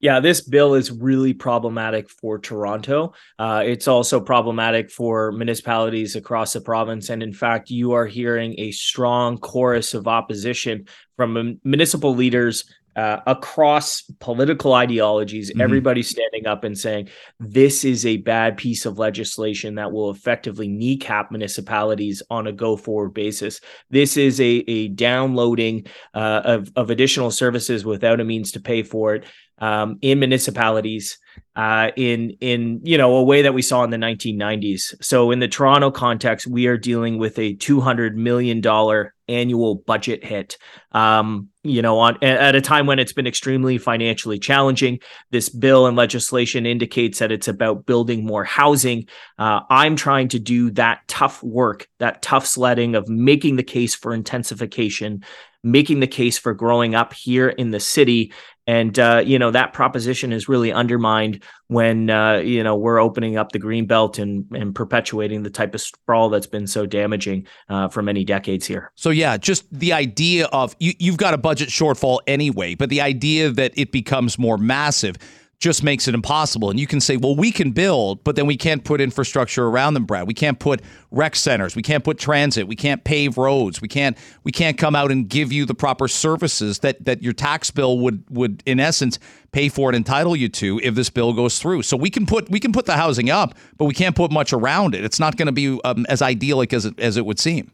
Yeah, 0.00 0.18
this 0.18 0.40
bill 0.40 0.74
is 0.74 0.90
really 0.90 1.32
problematic 1.32 2.10
for 2.10 2.36
Toronto. 2.36 3.12
Uh, 3.38 3.62
it's 3.64 3.86
also 3.86 4.20
problematic 4.20 4.90
for 4.90 5.30
municipalities 5.30 6.16
across 6.16 6.52
the 6.52 6.60
province. 6.60 7.08
And 7.08 7.22
in 7.22 7.32
fact, 7.32 7.70
you 7.70 7.92
are 7.92 8.06
hearing 8.06 8.58
a 8.58 8.72
strong 8.72 9.38
chorus 9.38 9.94
of 9.94 10.08
opposition 10.08 10.88
from 11.16 11.60
municipal 11.62 12.16
leaders 12.16 12.64
uh, 12.96 13.20
across 13.26 14.02
political 14.20 14.74
ideologies, 14.74 15.50
mm-hmm. 15.50 15.60
everybody 15.60 16.02
standing 16.02 16.46
up 16.46 16.64
and 16.64 16.78
saying 16.78 17.08
this 17.40 17.84
is 17.84 18.04
a 18.04 18.18
bad 18.18 18.56
piece 18.56 18.86
of 18.86 18.98
legislation 18.98 19.76
that 19.76 19.92
will 19.92 20.10
effectively 20.10 20.68
kneecap 20.68 21.30
municipalities 21.30 22.22
on 22.30 22.46
a 22.46 22.52
go 22.52 22.76
forward 22.76 23.14
basis. 23.14 23.60
This 23.90 24.16
is 24.16 24.40
a, 24.40 24.64
a 24.68 24.88
downloading 24.88 25.86
uh, 26.14 26.42
of, 26.44 26.72
of 26.76 26.90
additional 26.90 27.30
services 27.30 27.84
without 27.84 28.20
a 28.20 28.24
means 28.24 28.52
to 28.52 28.60
pay 28.60 28.82
for 28.82 29.14
it 29.14 29.24
um, 29.58 29.98
in 30.02 30.18
municipalities 30.18 31.18
uh, 31.54 31.90
in 31.96 32.30
in 32.40 32.80
you 32.82 32.96
know 32.96 33.16
a 33.16 33.22
way 33.22 33.42
that 33.42 33.52
we 33.52 33.60
saw 33.62 33.84
in 33.84 33.90
the 33.90 33.96
1990s. 33.98 34.94
So 35.04 35.30
in 35.30 35.38
the 35.38 35.48
Toronto 35.48 35.90
context, 35.90 36.46
we 36.46 36.66
are 36.66 36.78
dealing 36.78 37.18
with 37.18 37.38
a 37.38 37.54
200 37.54 38.16
million 38.16 38.60
dollar 38.62 39.14
annual 39.28 39.76
budget 39.76 40.24
hit. 40.24 40.56
Um, 40.92 41.48
you 41.62 41.82
know, 41.82 41.98
on 41.98 42.22
at 42.24 42.54
a 42.54 42.62
time 42.62 42.86
when 42.86 42.98
it's 42.98 43.12
been 43.12 43.26
extremely 43.26 43.76
financially 43.76 44.38
challenging, 44.38 45.00
this 45.30 45.50
bill 45.50 45.86
and 45.86 45.96
legislation 45.96 46.64
indicates 46.64 47.18
that 47.18 47.32
it's 47.32 47.48
about 47.48 47.84
building 47.84 48.24
more 48.24 48.44
housing. 48.44 49.06
Uh, 49.38 49.60
I'm 49.68 49.94
trying 49.94 50.28
to 50.28 50.38
do 50.38 50.70
that 50.72 51.06
tough 51.06 51.42
work, 51.42 51.86
that 51.98 52.22
tough 52.22 52.46
sledding 52.46 52.94
of 52.94 53.08
making 53.08 53.56
the 53.56 53.62
case 53.62 53.94
for 53.94 54.14
intensification 54.14 55.22
making 55.64 56.00
the 56.00 56.06
case 56.06 56.38
for 56.38 56.54
growing 56.54 56.94
up 56.94 57.12
here 57.12 57.48
in 57.48 57.70
the 57.70 57.80
city 57.80 58.32
and 58.66 58.98
uh, 58.98 59.22
you 59.24 59.38
know 59.38 59.50
that 59.50 59.72
proposition 59.72 60.32
is 60.32 60.48
really 60.48 60.72
undermined 60.72 61.42
when 61.68 62.10
uh, 62.10 62.36
you 62.36 62.62
know 62.62 62.76
we're 62.76 63.00
opening 63.00 63.36
up 63.36 63.52
the 63.52 63.58
green 63.58 63.86
belt 63.86 64.18
and 64.18 64.44
and 64.52 64.74
perpetuating 64.74 65.42
the 65.42 65.50
type 65.50 65.74
of 65.74 65.80
sprawl 65.80 66.30
that's 66.30 66.46
been 66.46 66.66
so 66.66 66.86
damaging 66.86 67.46
uh, 67.68 67.88
for 67.88 68.02
many 68.02 68.24
decades 68.24 68.66
here. 68.66 68.92
So 68.94 69.10
yeah, 69.10 69.36
just 69.36 69.72
the 69.72 69.92
idea 69.92 70.46
of 70.46 70.76
you, 70.78 70.92
you've 70.98 71.16
got 71.16 71.34
a 71.34 71.38
budget 71.38 71.68
shortfall 71.68 72.20
anyway, 72.26 72.74
but 72.74 72.88
the 72.88 73.00
idea 73.00 73.50
that 73.50 73.72
it 73.76 73.92
becomes 73.92 74.38
more 74.38 74.58
massive 74.58 75.16
just 75.62 75.84
makes 75.84 76.08
it 76.08 76.14
impossible. 76.14 76.70
And 76.70 76.80
you 76.80 76.88
can 76.88 77.00
say, 77.00 77.16
well, 77.16 77.36
we 77.36 77.52
can 77.52 77.70
build, 77.70 78.24
but 78.24 78.34
then 78.34 78.46
we 78.46 78.56
can't 78.56 78.82
put 78.82 79.00
infrastructure 79.00 79.64
around 79.66 79.94
them, 79.94 80.04
Brad. 80.04 80.26
We 80.26 80.34
can't 80.34 80.58
put 80.58 80.82
rec 81.12 81.36
centers, 81.36 81.76
we 81.76 81.82
can't 81.82 82.02
put 82.02 82.18
transit, 82.18 82.66
we 82.66 82.74
can't 82.74 83.04
pave 83.04 83.38
roads, 83.38 83.80
we 83.80 83.86
can't 83.86 84.18
we 84.42 84.50
can't 84.50 84.76
come 84.76 84.96
out 84.96 85.12
and 85.12 85.28
give 85.28 85.52
you 85.52 85.64
the 85.64 85.74
proper 85.74 86.08
services 86.08 86.80
that 86.80 87.04
that 87.04 87.22
your 87.22 87.32
tax 87.32 87.70
bill 87.70 88.00
would 88.00 88.24
would 88.28 88.62
in 88.66 88.80
essence 88.80 89.20
pay 89.52 89.68
for 89.68 89.90
and 89.90 89.96
entitle 89.96 90.34
you 90.34 90.48
to 90.48 90.80
if 90.82 90.96
this 90.96 91.10
bill 91.10 91.32
goes 91.32 91.60
through. 91.60 91.82
So 91.82 91.96
we 91.96 92.10
can 92.10 92.26
put 92.26 92.50
we 92.50 92.58
can 92.58 92.72
put 92.72 92.86
the 92.86 92.96
housing 92.96 93.30
up, 93.30 93.54
but 93.78 93.84
we 93.84 93.94
can't 93.94 94.16
put 94.16 94.32
much 94.32 94.52
around 94.52 94.96
it. 94.96 95.04
It's 95.04 95.20
not 95.20 95.36
going 95.36 95.46
to 95.46 95.52
be 95.52 95.78
um, 95.84 96.04
as 96.08 96.22
idyllic 96.22 96.72
as 96.72 96.86
it, 96.86 96.98
as 96.98 97.16
it 97.16 97.24
would 97.24 97.38
seem. 97.38 97.70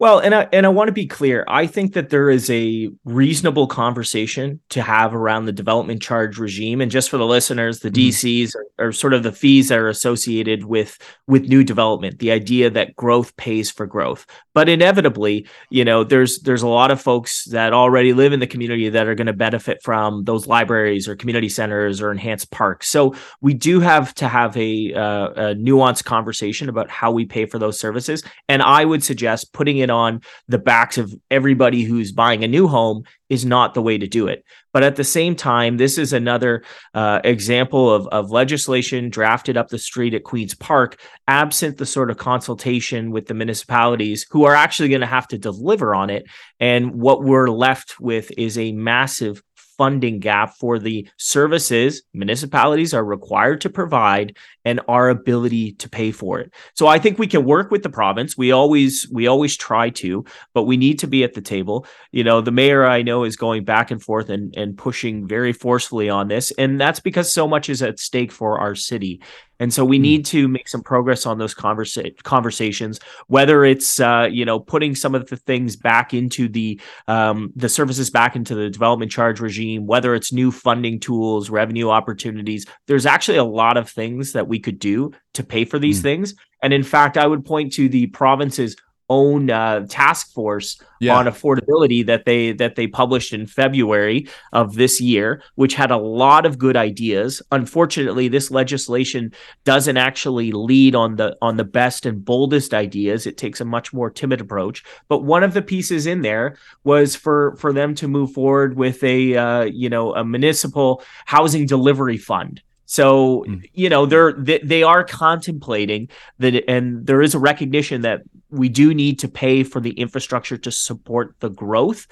Well, 0.00 0.20
and 0.20 0.32
I 0.32 0.48
and 0.52 0.64
I 0.64 0.68
want 0.68 0.88
to 0.88 0.92
be 0.92 1.06
clear. 1.06 1.44
I 1.48 1.66
think 1.66 1.94
that 1.94 2.10
there 2.10 2.30
is 2.30 2.48
a 2.50 2.88
reasonable 3.04 3.66
conversation 3.66 4.60
to 4.68 4.80
have 4.80 5.12
around 5.12 5.46
the 5.46 5.52
development 5.52 6.00
charge 6.00 6.38
regime. 6.38 6.80
And 6.80 6.90
just 6.90 7.10
for 7.10 7.18
the 7.18 7.26
listeners, 7.26 7.80
the 7.80 7.90
mm-hmm. 7.90 8.08
DCs 8.08 8.54
are, 8.54 8.86
are, 8.86 8.92
sort 8.92 9.12
of 9.12 9.24
the 9.24 9.32
fees 9.32 9.68
that 9.68 9.78
are 9.78 9.88
associated 9.88 10.64
with 10.64 10.98
with 11.28 11.48
new 11.48 11.64
development. 11.64 12.18
The 12.18 12.30
idea 12.30 12.70
that 12.70 12.94
growth 12.94 13.36
pays 13.36 13.70
for 13.70 13.86
growth. 13.86 14.26
But 14.54 14.68
inevitably, 14.68 15.46
you 15.70 15.84
know, 15.84 16.04
there's 16.04 16.40
there's 16.40 16.62
a 16.62 16.68
lot 16.68 16.90
of 16.90 17.00
folks 17.00 17.44
that 17.46 17.72
already 17.72 18.12
live 18.12 18.32
in 18.32 18.40
the 18.40 18.46
community 18.46 18.88
that 18.88 19.06
are 19.06 19.14
going 19.14 19.26
to 19.26 19.32
benefit 19.32 19.80
from 19.82 20.24
those 20.24 20.46
libraries 20.46 21.08
or 21.08 21.16
community 21.16 21.48
centers 21.48 22.00
or 22.00 22.12
enhanced 22.12 22.50
parks. 22.50 22.88
So 22.88 23.14
we 23.40 23.54
do 23.54 23.80
have 23.80 24.14
to 24.14 24.28
have 24.28 24.56
a, 24.56 24.92
uh, 24.94 25.28
a 25.28 25.54
nuanced 25.54 26.04
conversation 26.04 26.68
about 26.68 26.88
how 26.88 27.10
we 27.10 27.24
pay 27.24 27.46
for 27.46 27.58
those 27.58 27.80
services. 27.80 28.22
And 28.48 28.62
I 28.62 28.84
would 28.84 29.02
suggest 29.02 29.52
putting 29.52 29.78
it 29.78 29.88
it 29.88 29.90
on 29.90 30.20
the 30.46 30.58
backs 30.58 30.98
of 30.98 31.14
everybody 31.30 31.82
who's 31.82 32.12
buying 32.12 32.44
a 32.44 32.48
new 32.48 32.68
home 32.68 33.04
is 33.28 33.44
not 33.44 33.74
the 33.74 33.82
way 33.82 33.98
to 33.98 34.06
do 34.06 34.26
it. 34.26 34.44
But 34.72 34.82
at 34.82 34.96
the 34.96 35.04
same 35.04 35.34
time, 35.34 35.76
this 35.76 35.98
is 35.98 36.12
another 36.12 36.62
uh, 36.94 37.20
example 37.24 37.92
of, 37.92 38.06
of 38.08 38.30
legislation 38.30 39.10
drafted 39.10 39.56
up 39.56 39.68
the 39.68 39.78
street 39.78 40.14
at 40.14 40.24
Queen's 40.24 40.54
Park, 40.54 41.00
absent 41.26 41.78
the 41.78 41.86
sort 41.86 42.10
of 42.10 42.18
consultation 42.18 43.10
with 43.10 43.26
the 43.26 43.34
municipalities 43.34 44.26
who 44.30 44.44
are 44.44 44.54
actually 44.54 44.88
going 44.88 45.00
to 45.00 45.06
have 45.06 45.28
to 45.28 45.38
deliver 45.38 45.94
on 45.94 46.10
it. 46.10 46.26
And 46.60 46.94
what 46.94 47.22
we're 47.22 47.50
left 47.50 48.00
with 48.00 48.30
is 48.36 48.58
a 48.58 48.72
massive 48.72 49.42
funding 49.78 50.18
gap 50.18 50.56
for 50.56 50.78
the 50.78 51.08
services 51.16 52.02
municipalities 52.12 52.92
are 52.92 53.04
required 53.04 53.60
to 53.60 53.70
provide 53.70 54.36
and 54.64 54.80
our 54.88 55.08
ability 55.08 55.72
to 55.72 55.88
pay 55.88 56.10
for 56.10 56.40
it. 56.40 56.52
So 56.74 56.88
I 56.88 56.98
think 56.98 57.18
we 57.18 57.26
can 57.26 57.44
work 57.44 57.70
with 57.70 57.82
the 57.82 57.88
province. 57.88 58.36
We 58.36 58.52
always 58.52 59.08
we 59.10 59.26
always 59.26 59.56
try 59.56 59.88
to, 59.90 60.24
but 60.52 60.64
we 60.64 60.76
need 60.76 60.98
to 60.98 61.06
be 61.06 61.24
at 61.24 61.32
the 61.32 61.40
table. 61.40 61.86
You 62.12 62.24
know, 62.24 62.42
the 62.42 62.50
mayor 62.50 62.84
I 62.84 63.00
know 63.02 63.24
is 63.24 63.36
going 63.36 63.64
back 63.64 63.90
and 63.90 64.02
forth 64.02 64.28
and 64.28 64.54
and 64.56 64.76
pushing 64.76 65.26
very 65.26 65.52
forcefully 65.52 66.10
on 66.10 66.28
this 66.28 66.50
and 66.58 66.78
that's 66.80 67.00
because 67.00 67.32
so 67.32 67.48
much 67.48 67.70
is 67.70 67.80
at 67.80 67.98
stake 67.98 68.32
for 68.32 68.58
our 68.58 68.74
city. 68.74 69.22
And 69.60 69.72
so 69.72 69.84
we 69.84 69.96
hmm. 69.98 70.02
need 70.02 70.26
to 70.26 70.48
make 70.48 70.68
some 70.68 70.82
progress 70.82 71.26
on 71.26 71.38
those 71.38 71.54
conversa- 71.54 72.22
conversations, 72.22 73.00
whether 73.26 73.64
it's 73.64 74.00
uh, 74.00 74.28
you 74.30 74.44
know 74.44 74.60
putting 74.60 74.94
some 74.94 75.14
of 75.14 75.28
the 75.28 75.36
things 75.36 75.76
back 75.76 76.14
into 76.14 76.48
the 76.48 76.80
um, 77.06 77.52
the 77.56 77.68
services 77.68 78.10
back 78.10 78.36
into 78.36 78.54
the 78.54 78.70
development 78.70 79.10
charge 79.10 79.40
regime, 79.40 79.86
whether 79.86 80.14
it's 80.14 80.32
new 80.32 80.50
funding 80.50 81.00
tools, 81.00 81.50
revenue 81.50 81.90
opportunities. 81.90 82.66
There's 82.86 83.06
actually 83.06 83.38
a 83.38 83.44
lot 83.44 83.76
of 83.76 83.88
things 83.88 84.32
that 84.32 84.48
we 84.48 84.58
could 84.58 84.78
do 84.78 85.12
to 85.34 85.44
pay 85.44 85.64
for 85.64 85.78
these 85.78 86.00
mm. 86.00 86.02
things. 86.02 86.34
And 86.62 86.72
in 86.72 86.82
fact, 86.82 87.16
I 87.16 87.26
would 87.26 87.44
point 87.44 87.72
to 87.74 87.88
the 87.88 88.06
province's 88.08 88.76
own 89.08 89.50
uh, 89.50 89.86
task 89.88 90.32
force 90.32 90.80
yeah. 91.00 91.16
on 91.16 91.26
affordability 91.26 92.04
that 92.06 92.24
they 92.24 92.52
that 92.52 92.76
they 92.76 92.86
published 92.86 93.32
in 93.32 93.46
February 93.46 94.28
of 94.52 94.74
this 94.74 95.00
year, 95.00 95.42
which 95.54 95.74
had 95.74 95.90
a 95.90 95.96
lot 95.96 96.44
of 96.44 96.58
good 96.58 96.76
ideas. 96.76 97.42
Unfortunately, 97.52 98.28
this 98.28 98.50
legislation 98.50 99.32
doesn't 99.64 99.96
actually 99.96 100.52
lead 100.52 100.94
on 100.94 101.16
the 101.16 101.36
on 101.40 101.56
the 101.56 101.64
best 101.64 102.06
and 102.06 102.24
boldest 102.24 102.74
ideas. 102.74 103.26
It 103.26 103.36
takes 103.36 103.60
a 103.60 103.64
much 103.64 103.92
more 103.92 104.10
timid 104.10 104.40
approach. 104.40 104.84
But 105.08 105.24
one 105.24 105.42
of 105.42 105.54
the 105.54 105.62
pieces 105.62 106.06
in 106.06 106.22
there 106.22 106.56
was 106.84 107.16
for 107.16 107.56
for 107.56 107.72
them 107.72 107.94
to 107.96 108.08
move 108.08 108.32
forward 108.32 108.76
with 108.76 109.02
a 109.02 109.36
uh, 109.36 109.62
you 109.64 109.88
know 109.88 110.14
a 110.14 110.24
municipal 110.24 111.02
housing 111.26 111.66
delivery 111.66 112.18
fund 112.18 112.62
so 112.88 113.44
mm. 113.46 113.62
you 113.74 113.90
know 113.90 114.06
they're 114.06 114.32
they, 114.32 114.58
they 114.60 114.82
are 114.82 115.04
contemplating 115.04 116.08
that, 116.38 116.64
and 116.68 117.06
there 117.06 117.20
is 117.20 117.34
a 117.34 117.38
recognition 117.38 118.00
that 118.00 118.22
we 118.48 118.70
do 118.70 118.94
need 118.94 119.18
to 119.18 119.28
pay 119.28 119.62
for 119.62 119.78
the 119.78 119.90
infrastructure 119.90 120.56
to 120.56 120.72
support 120.72 121.34
the 121.40 121.50
growth. 121.50 122.06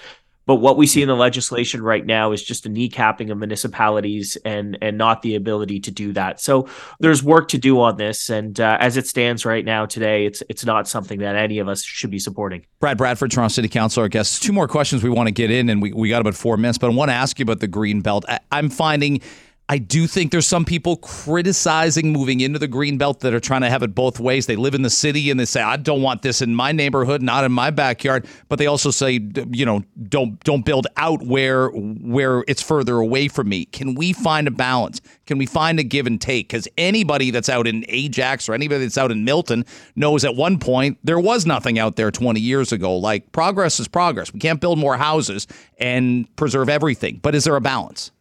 But 0.44 0.56
what 0.56 0.76
we 0.76 0.86
see 0.86 1.00
in 1.00 1.08
the 1.08 1.16
legislation 1.16 1.82
right 1.82 2.04
now 2.04 2.30
is 2.30 2.42
just 2.42 2.66
a 2.66 2.68
kneecapping 2.68 3.32
of 3.32 3.38
municipalities 3.38 4.36
and 4.44 4.76
and 4.82 4.98
not 4.98 5.22
the 5.22 5.34
ability 5.34 5.80
to 5.80 5.90
do 5.90 6.12
that. 6.12 6.42
So 6.42 6.68
there's 7.00 7.22
work 7.22 7.48
to 7.48 7.58
do 7.58 7.80
on 7.80 7.96
this, 7.96 8.28
and 8.28 8.60
uh, 8.60 8.76
as 8.78 8.98
it 8.98 9.06
stands 9.06 9.46
right 9.46 9.64
now 9.64 9.86
today, 9.86 10.26
it's 10.26 10.42
it's 10.50 10.66
not 10.66 10.86
something 10.86 11.20
that 11.20 11.36
any 11.36 11.58
of 11.58 11.68
us 11.68 11.82
should 11.82 12.10
be 12.10 12.18
supporting. 12.18 12.66
Brad 12.80 12.98
Bradford, 12.98 13.30
Toronto 13.30 13.50
City 13.50 13.68
Council, 13.68 14.02
our 14.02 14.08
guests. 14.08 14.38
Two 14.38 14.52
more 14.52 14.68
questions 14.68 15.02
we 15.02 15.08
want 15.08 15.26
to 15.26 15.32
get 15.32 15.50
in, 15.50 15.70
and 15.70 15.80
we, 15.80 15.94
we 15.94 16.10
got 16.10 16.20
about 16.20 16.34
four 16.34 16.58
minutes, 16.58 16.76
but 16.76 16.90
I 16.90 16.94
want 16.94 17.08
to 17.08 17.14
ask 17.14 17.38
you 17.38 17.44
about 17.44 17.60
the 17.60 17.66
green 17.66 18.02
belt. 18.02 18.26
I, 18.28 18.40
I'm 18.52 18.68
finding 18.68 19.22
I 19.68 19.78
do 19.78 20.06
think 20.06 20.30
there's 20.30 20.46
some 20.46 20.64
people 20.64 20.96
criticizing 20.98 22.12
moving 22.12 22.40
into 22.40 22.56
the 22.56 22.68
green 22.68 22.98
belt 22.98 23.20
that 23.20 23.34
are 23.34 23.40
trying 23.40 23.62
to 23.62 23.70
have 23.70 23.82
it 23.82 23.96
both 23.96 24.20
ways. 24.20 24.46
They 24.46 24.54
live 24.54 24.74
in 24.74 24.82
the 24.82 24.90
city 24.90 25.28
and 25.28 25.40
they 25.40 25.44
say, 25.44 25.60
"I 25.60 25.76
don't 25.76 26.02
want 26.02 26.22
this 26.22 26.40
in 26.40 26.54
my 26.54 26.70
neighborhood, 26.70 27.20
not 27.20 27.42
in 27.42 27.50
my 27.50 27.70
backyard." 27.70 28.26
But 28.48 28.60
they 28.60 28.66
also 28.66 28.92
say, 28.92 29.18
you 29.50 29.66
know, 29.66 29.82
don't 30.08 30.38
don't 30.44 30.64
build 30.64 30.86
out 30.96 31.26
where 31.26 31.68
where 31.70 32.44
it's 32.46 32.62
further 32.62 32.98
away 32.98 33.26
from 33.26 33.48
me. 33.48 33.64
Can 33.64 33.96
we 33.96 34.12
find 34.12 34.46
a 34.46 34.52
balance? 34.52 35.00
Can 35.26 35.36
we 35.36 35.46
find 35.46 35.80
a 35.80 35.82
give 35.82 36.06
and 36.06 36.20
take? 36.20 36.48
Because 36.48 36.68
anybody 36.78 37.32
that's 37.32 37.48
out 37.48 37.66
in 37.66 37.84
Ajax 37.88 38.48
or 38.48 38.54
anybody 38.54 38.84
that's 38.84 38.98
out 38.98 39.10
in 39.10 39.24
Milton 39.24 39.64
knows 39.96 40.24
at 40.24 40.36
one 40.36 40.58
point 40.58 40.98
there 41.02 41.18
was 41.18 41.44
nothing 41.44 41.76
out 41.76 41.96
there 41.96 42.12
20 42.12 42.38
years 42.38 42.70
ago. 42.70 42.96
Like 42.96 43.32
progress 43.32 43.80
is 43.80 43.88
progress. 43.88 44.32
We 44.32 44.38
can't 44.38 44.60
build 44.60 44.78
more 44.78 44.96
houses 44.96 45.48
and 45.78 46.34
preserve 46.36 46.68
everything. 46.68 47.18
But 47.20 47.34
is 47.34 47.42
there 47.44 47.56
a 47.56 47.60
balance? 47.60 48.12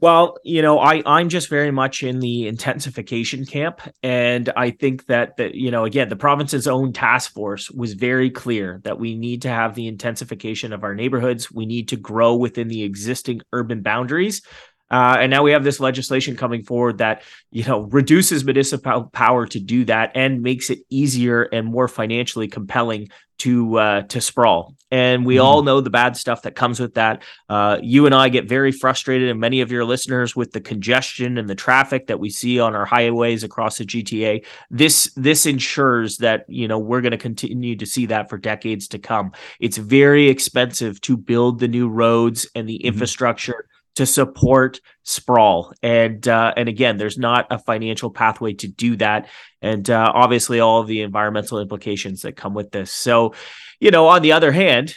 Well, 0.00 0.36
you 0.44 0.62
know, 0.62 0.78
I 0.78 1.02
I'm 1.06 1.28
just 1.28 1.48
very 1.48 1.72
much 1.72 2.04
in 2.04 2.20
the 2.20 2.46
intensification 2.46 3.44
camp, 3.44 3.80
and 4.02 4.48
I 4.56 4.70
think 4.70 5.06
that 5.06 5.36
that 5.38 5.56
you 5.56 5.72
know, 5.72 5.84
again, 5.84 6.08
the 6.08 6.14
province's 6.14 6.68
own 6.68 6.92
task 6.92 7.32
force 7.32 7.68
was 7.70 7.94
very 7.94 8.30
clear 8.30 8.80
that 8.84 9.00
we 9.00 9.16
need 9.16 9.42
to 9.42 9.48
have 9.48 9.74
the 9.74 9.88
intensification 9.88 10.72
of 10.72 10.84
our 10.84 10.94
neighborhoods. 10.94 11.50
We 11.50 11.66
need 11.66 11.88
to 11.88 11.96
grow 11.96 12.36
within 12.36 12.68
the 12.68 12.84
existing 12.84 13.40
urban 13.52 13.82
boundaries. 13.82 14.42
Uh, 14.90 15.18
and 15.20 15.30
now 15.30 15.42
we 15.42 15.52
have 15.52 15.64
this 15.64 15.80
legislation 15.80 16.36
coming 16.36 16.62
forward 16.62 16.98
that 16.98 17.22
you 17.50 17.64
know 17.64 17.82
reduces 17.82 18.44
municipal 18.44 19.04
power 19.04 19.46
to 19.46 19.60
do 19.60 19.84
that 19.84 20.12
and 20.14 20.42
makes 20.42 20.70
it 20.70 20.80
easier 20.90 21.42
and 21.42 21.66
more 21.66 21.88
financially 21.88 22.48
compelling 22.48 23.08
to 23.38 23.78
uh, 23.78 24.02
to 24.02 24.20
sprawl. 24.20 24.74
And 24.90 25.24
we 25.24 25.36
mm. 25.36 25.44
all 25.44 25.62
know 25.62 25.80
the 25.80 25.90
bad 25.90 26.16
stuff 26.16 26.42
that 26.42 26.56
comes 26.56 26.80
with 26.80 26.94
that. 26.94 27.22
Uh, 27.48 27.78
you 27.82 28.06
and 28.06 28.14
I 28.14 28.28
get 28.28 28.48
very 28.48 28.72
frustrated, 28.72 29.28
and 29.28 29.38
many 29.38 29.60
of 29.60 29.70
your 29.70 29.84
listeners 29.84 30.34
with 30.34 30.52
the 30.52 30.60
congestion 30.60 31.38
and 31.38 31.48
the 31.48 31.54
traffic 31.54 32.08
that 32.08 32.18
we 32.18 32.30
see 32.30 32.58
on 32.58 32.74
our 32.74 32.84
highways 32.84 33.44
across 33.44 33.78
the 33.78 33.84
GTA. 33.84 34.44
This 34.70 35.12
this 35.14 35.46
ensures 35.46 36.18
that 36.18 36.44
you 36.48 36.68
know 36.68 36.78
we're 36.78 37.00
going 37.00 37.12
to 37.12 37.18
continue 37.18 37.76
to 37.76 37.86
see 37.86 38.06
that 38.06 38.28
for 38.28 38.38
decades 38.38 38.88
to 38.88 38.98
come. 38.98 39.32
It's 39.60 39.76
very 39.76 40.28
expensive 40.28 41.00
to 41.02 41.16
build 41.16 41.60
the 41.60 41.68
new 41.68 41.88
roads 41.88 42.46
and 42.54 42.68
the 42.68 42.78
mm. 42.78 42.82
infrastructure 42.82 43.67
to 43.98 44.06
support 44.06 44.80
sprawl. 45.02 45.72
And 45.82 46.26
uh, 46.28 46.54
and 46.56 46.68
again 46.68 46.98
there's 46.98 47.18
not 47.18 47.48
a 47.50 47.58
financial 47.58 48.10
pathway 48.10 48.52
to 48.54 48.68
do 48.68 48.94
that. 48.96 49.28
And 49.60 49.90
uh, 49.90 50.12
obviously 50.14 50.60
all 50.60 50.80
of 50.80 50.86
the 50.86 51.02
environmental 51.02 51.58
implications 51.58 52.22
that 52.22 52.36
come 52.36 52.54
with 52.54 52.70
this. 52.70 52.92
So 52.92 53.34
you 53.80 53.90
know 53.90 54.06
on 54.06 54.22
the 54.22 54.32
other 54.32 54.52
hand 54.52 54.96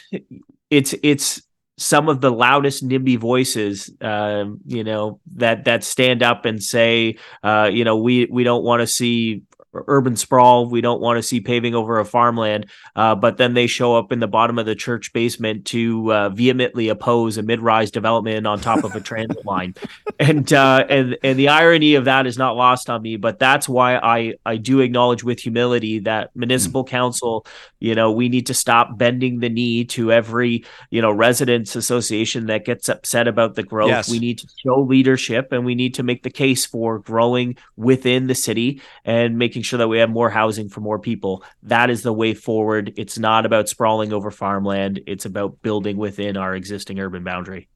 it's 0.70 0.94
it's 1.02 1.42
some 1.78 2.08
of 2.08 2.20
the 2.20 2.30
loudest 2.30 2.86
NIMBY 2.86 3.18
voices, 3.18 3.90
uh, 4.00 4.44
you 4.66 4.84
know, 4.84 5.20
that 5.34 5.64
that 5.64 5.82
stand 5.82 6.22
up 6.22 6.44
and 6.44 6.62
say, 6.62 7.16
uh, 7.42 7.68
you 7.72 7.84
know, 7.84 7.96
we 7.96 8.26
we 8.26 8.44
don't 8.44 8.62
want 8.62 8.82
to 8.82 8.86
see 8.86 9.42
urban 9.74 10.16
sprawl. 10.16 10.66
We 10.66 10.80
don't 10.80 11.00
want 11.00 11.18
to 11.18 11.22
see 11.22 11.40
paving 11.40 11.74
over 11.74 11.98
a 11.98 12.04
farmland. 12.04 12.66
Uh, 12.94 13.14
but 13.14 13.36
then 13.36 13.54
they 13.54 13.66
show 13.66 13.96
up 13.96 14.12
in 14.12 14.20
the 14.20 14.28
bottom 14.28 14.58
of 14.58 14.66
the 14.66 14.74
church 14.74 15.12
basement 15.12 15.66
to 15.66 16.12
uh, 16.12 16.28
vehemently 16.28 16.88
oppose 16.88 17.38
a 17.38 17.42
mid-rise 17.42 17.90
development 17.90 18.46
on 18.46 18.60
top 18.60 18.84
of 18.84 18.94
a 18.94 19.00
transit 19.00 19.44
line. 19.46 19.74
And 20.18 20.52
uh, 20.52 20.86
and 20.88 21.16
and 21.22 21.38
the 21.38 21.48
irony 21.48 21.94
of 21.94 22.04
that 22.04 22.26
is 22.26 22.38
not 22.38 22.56
lost 22.56 22.90
on 22.90 23.02
me. 23.02 23.16
But 23.16 23.38
that's 23.38 23.68
why 23.68 23.96
I 23.96 24.34
I 24.44 24.56
do 24.56 24.80
acknowledge 24.80 25.24
with 25.24 25.40
humility 25.40 26.00
that 26.00 26.34
municipal 26.34 26.84
mm. 26.84 26.88
council, 26.88 27.46
you 27.80 27.94
know, 27.94 28.12
we 28.12 28.28
need 28.28 28.46
to 28.46 28.54
stop 28.54 28.98
bending 28.98 29.40
the 29.40 29.48
knee 29.48 29.84
to 29.86 30.12
every 30.12 30.64
you 30.90 31.00
know 31.00 31.10
residents 31.10 31.76
association 31.76 32.46
that 32.46 32.64
gets 32.64 32.88
upset 32.88 33.28
about 33.28 33.54
the 33.54 33.62
growth. 33.62 33.88
Yes. 33.88 34.10
We 34.10 34.18
need 34.18 34.38
to 34.38 34.48
show 34.62 34.80
leadership, 34.80 35.52
and 35.52 35.64
we 35.64 35.74
need 35.74 35.94
to 35.94 36.02
make 36.02 36.22
the 36.22 36.30
case 36.30 36.66
for 36.66 36.98
growing 36.98 37.56
within 37.76 38.26
the 38.26 38.34
city 38.34 38.80
and 39.04 39.38
making 39.38 39.61
making 39.62 39.68
sure 39.68 39.78
that 39.78 39.88
we 39.88 39.98
have 39.98 40.10
more 40.10 40.28
housing 40.28 40.68
for 40.68 40.80
more 40.80 40.98
people. 40.98 41.44
That 41.62 41.88
is 41.88 42.02
the 42.02 42.12
way 42.12 42.34
forward. 42.34 42.92
It's 42.96 43.16
not 43.16 43.46
about 43.46 43.68
sprawling 43.68 44.12
over 44.12 44.32
farmland, 44.32 45.00
it's 45.06 45.24
about 45.24 45.62
building 45.62 45.98
within 45.98 46.36
our 46.36 46.56
existing 46.56 46.98
urban 46.98 47.22
boundary. 47.22 47.68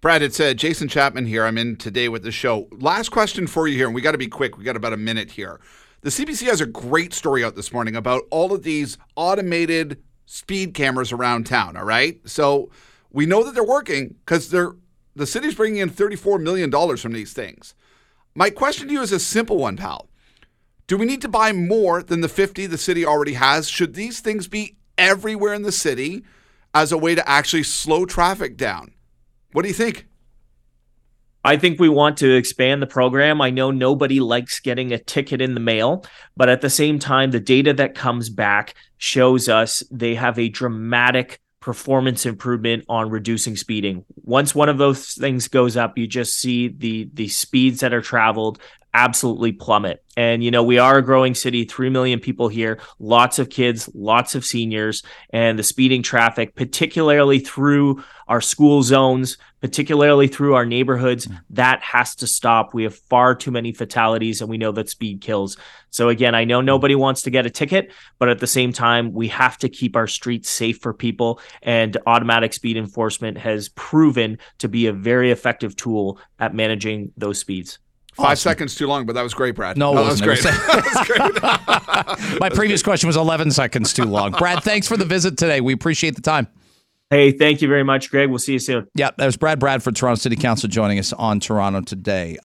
Brad, 0.00 0.20
it's 0.22 0.40
uh, 0.40 0.52
Jason 0.52 0.88
Chapman 0.88 1.26
here. 1.26 1.44
I'm 1.44 1.58
in 1.58 1.76
today 1.76 2.08
with 2.08 2.24
the 2.24 2.32
show. 2.32 2.66
Last 2.72 3.10
question 3.10 3.46
for 3.46 3.68
you 3.68 3.76
here, 3.76 3.86
and 3.86 3.94
we 3.94 4.00
got 4.00 4.12
to 4.12 4.18
be 4.18 4.26
quick. 4.26 4.58
We 4.58 4.64
got 4.64 4.74
about 4.74 4.92
a 4.92 4.96
minute 4.96 5.30
here. 5.30 5.60
The 6.00 6.10
CBC 6.10 6.46
has 6.46 6.60
a 6.60 6.66
great 6.66 7.12
story 7.14 7.44
out 7.44 7.54
this 7.54 7.72
morning 7.72 7.94
about 7.94 8.22
all 8.30 8.52
of 8.52 8.64
these 8.64 8.98
automated 9.14 10.02
speed 10.26 10.74
cameras 10.74 11.12
around 11.12 11.46
town. 11.46 11.76
All 11.76 11.84
right, 11.84 12.18
so 12.24 12.70
we 13.12 13.26
know 13.26 13.44
that 13.44 13.54
they're 13.54 13.62
working 13.62 14.16
because 14.24 14.50
they're 14.50 14.74
the 15.14 15.26
city's 15.26 15.54
bringing 15.54 15.80
in 15.82 15.88
34 15.88 16.40
million 16.40 16.68
dollars 16.68 17.00
from 17.00 17.12
these 17.12 17.32
things. 17.32 17.74
My 18.34 18.50
question 18.50 18.88
to 18.88 18.94
you 18.94 19.02
is 19.02 19.12
a 19.12 19.20
simple 19.20 19.58
one, 19.58 19.76
pal. 19.76 20.09
Do 20.90 20.98
we 20.98 21.06
need 21.06 21.22
to 21.22 21.28
buy 21.28 21.52
more 21.52 22.02
than 22.02 22.20
the 22.20 22.28
50 22.28 22.66
the 22.66 22.76
city 22.76 23.06
already 23.06 23.34
has? 23.34 23.68
Should 23.70 23.94
these 23.94 24.18
things 24.18 24.48
be 24.48 24.76
everywhere 24.98 25.54
in 25.54 25.62
the 25.62 25.70
city 25.70 26.24
as 26.74 26.90
a 26.90 26.98
way 26.98 27.14
to 27.14 27.28
actually 27.28 27.62
slow 27.62 28.04
traffic 28.04 28.56
down? 28.56 28.90
What 29.52 29.62
do 29.62 29.68
you 29.68 29.74
think? 29.74 30.08
I 31.44 31.58
think 31.58 31.78
we 31.78 31.88
want 31.88 32.16
to 32.16 32.34
expand 32.34 32.82
the 32.82 32.88
program. 32.88 33.40
I 33.40 33.50
know 33.50 33.70
nobody 33.70 34.18
likes 34.18 34.58
getting 34.58 34.90
a 34.90 34.98
ticket 34.98 35.40
in 35.40 35.54
the 35.54 35.60
mail, 35.60 36.04
but 36.36 36.48
at 36.48 36.60
the 36.60 36.68
same 36.68 36.98
time, 36.98 37.30
the 37.30 37.38
data 37.38 37.72
that 37.74 37.94
comes 37.94 38.28
back 38.28 38.74
shows 38.98 39.48
us 39.48 39.84
they 39.92 40.16
have 40.16 40.40
a 40.40 40.48
dramatic 40.48 41.38
performance 41.60 42.26
improvement 42.26 42.84
on 42.88 43.10
reducing 43.10 43.54
speeding. 43.54 44.04
Once 44.24 44.56
one 44.56 44.68
of 44.68 44.78
those 44.78 45.12
things 45.12 45.46
goes 45.46 45.76
up, 45.76 45.96
you 45.96 46.08
just 46.08 46.34
see 46.34 46.66
the 46.66 47.08
the 47.14 47.28
speeds 47.28 47.80
that 47.80 47.94
are 47.94 48.00
traveled 48.00 48.58
absolutely 48.94 49.52
plummet. 49.52 50.02
And, 50.16 50.42
you 50.42 50.50
know, 50.50 50.62
we 50.62 50.78
are 50.78 50.98
a 50.98 51.02
growing 51.02 51.34
city, 51.34 51.64
3 51.64 51.88
million 51.88 52.18
people 52.20 52.48
here, 52.48 52.80
lots 52.98 53.38
of 53.38 53.48
kids, 53.48 53.88
lots 53.94 54.34
of 54.34 54.44
seniors, 54.44 55.02
and 55.30 55.58
the 55.58 55.62
speeding 55.62 56.02
traffic, 56.02 56.54
particularly 56.54 57.38
through 57.38 58.02
our 58.28 58.40
school 58.40 58.82
zones, 58.82 59.38
particularly 59.60 60.26
through 60.28 60.54
our 60.54 60.66
neighborhoods, 60.66 61.26
mm. 61.26 61.38
that 61.50 61.82
has 61.82 62.14
to 62.16 62.26
stop. 62.26 62.74
We 62.74 62.84
have 62.84 62.94
far 62.94 63.34
too 63.34 63.50
many 63.50 63.72
fatalities, 63.72 64.40
and 64.40 64.50
we 64.50 64.58
know 64.58 64.72
that 64.72 64.88
speed 64.88 65.20
kills. 65.20 65.56
So, 65.90 66.08
again, 66.08 66.34
I 66.34 66.44
know 66.44 66.60
nobody 66.60 66.94
wants 66.94 67.22
to 67.22 67.30
get 67.30 67.46
a 67.46 67.50
ticket, 67.50 67.92
but 68.18 68.28
at 68.28 68.40
the 68.40 68.46
same 68.46 68.72
time, 68.72 69.12
we 69.12 69.28
have 69.28 69.58
to 69.58 69.68
keep 69.68 69.96
our 69.96 70.06
streets 70.06 70.50
safe 70.50 70.78
for 70.80 70.92
people. 70.92 71.40
And 71.62 71.96
automatic 72.06 72.52
speed 72.52 72.76
enforcement 72.76 73.38
has 73.38 73.68
proven 73.70 74.38
to 74.58 74.68
be 74.68 74.86
a 74.86 74.92
very 74.92 75.30
effective 75.30 75.76
tool 75.76 76.18
at 76.38 76.54
managing 76.54 77.12
those 77.16 77.38
speeds. 77.38 77.78
Five 78.20 78.32
awesome. 78.32 78.50
seconds 78.50 78.74
too 78.74 78.86
long, 78.86 79.06
but 79.06 79.14
that 79.14 79.22
was 79.22 79.32
great, 79.32 79.54
Brad. 79.54 79.78
No, 79.78 79.94
that 79.94 80.04
was 80.04 80.20
great. 80.20 80.38
that 80.42 82.16
was 82.18 82.18
great. 82.28 82.40
My 82.40 82.50
previous 82.50 82.82
question 82.82 83.06
was 83.06 83.16
11 83.16 83.50
seconds 83.50 83.94
too 83.94 84.04
long. 84.04 84.32
Brad, 84.32 84.62
thanks 84.62 84.86
for 84.86 84.96
the 84.96 85.06
visit 85.06 85.38
today. 85.38 85.60
We 85.60 85.72
appreciate 85.72 86.16
the 86.16 86.22
time. 86.22 86.46
Hey, 87.10 87.32
thank 87.32 87.60
you 87.60 87.66
very 87.66 87.82
much, 87.82 88.08
Greg. 88.10 88.28
We'll 88.28 88.38
see 88.38 88.52
you 88.52 88.60
soon. 88.60 88.86
Yeah, 88.94 89.10
that 89.16 89.26
was 89.26 89.36
Brad 89.36 89.58
Bradford, 89.58 89.96
Toronto 89.96 90.20
City 90.20 90.36
Council, 90.36 90.68
joining 90.68 90.98
us 90.98 91.12
on 91.12 91.40
Toronto 91.40 91.80
today. 91.80 92.38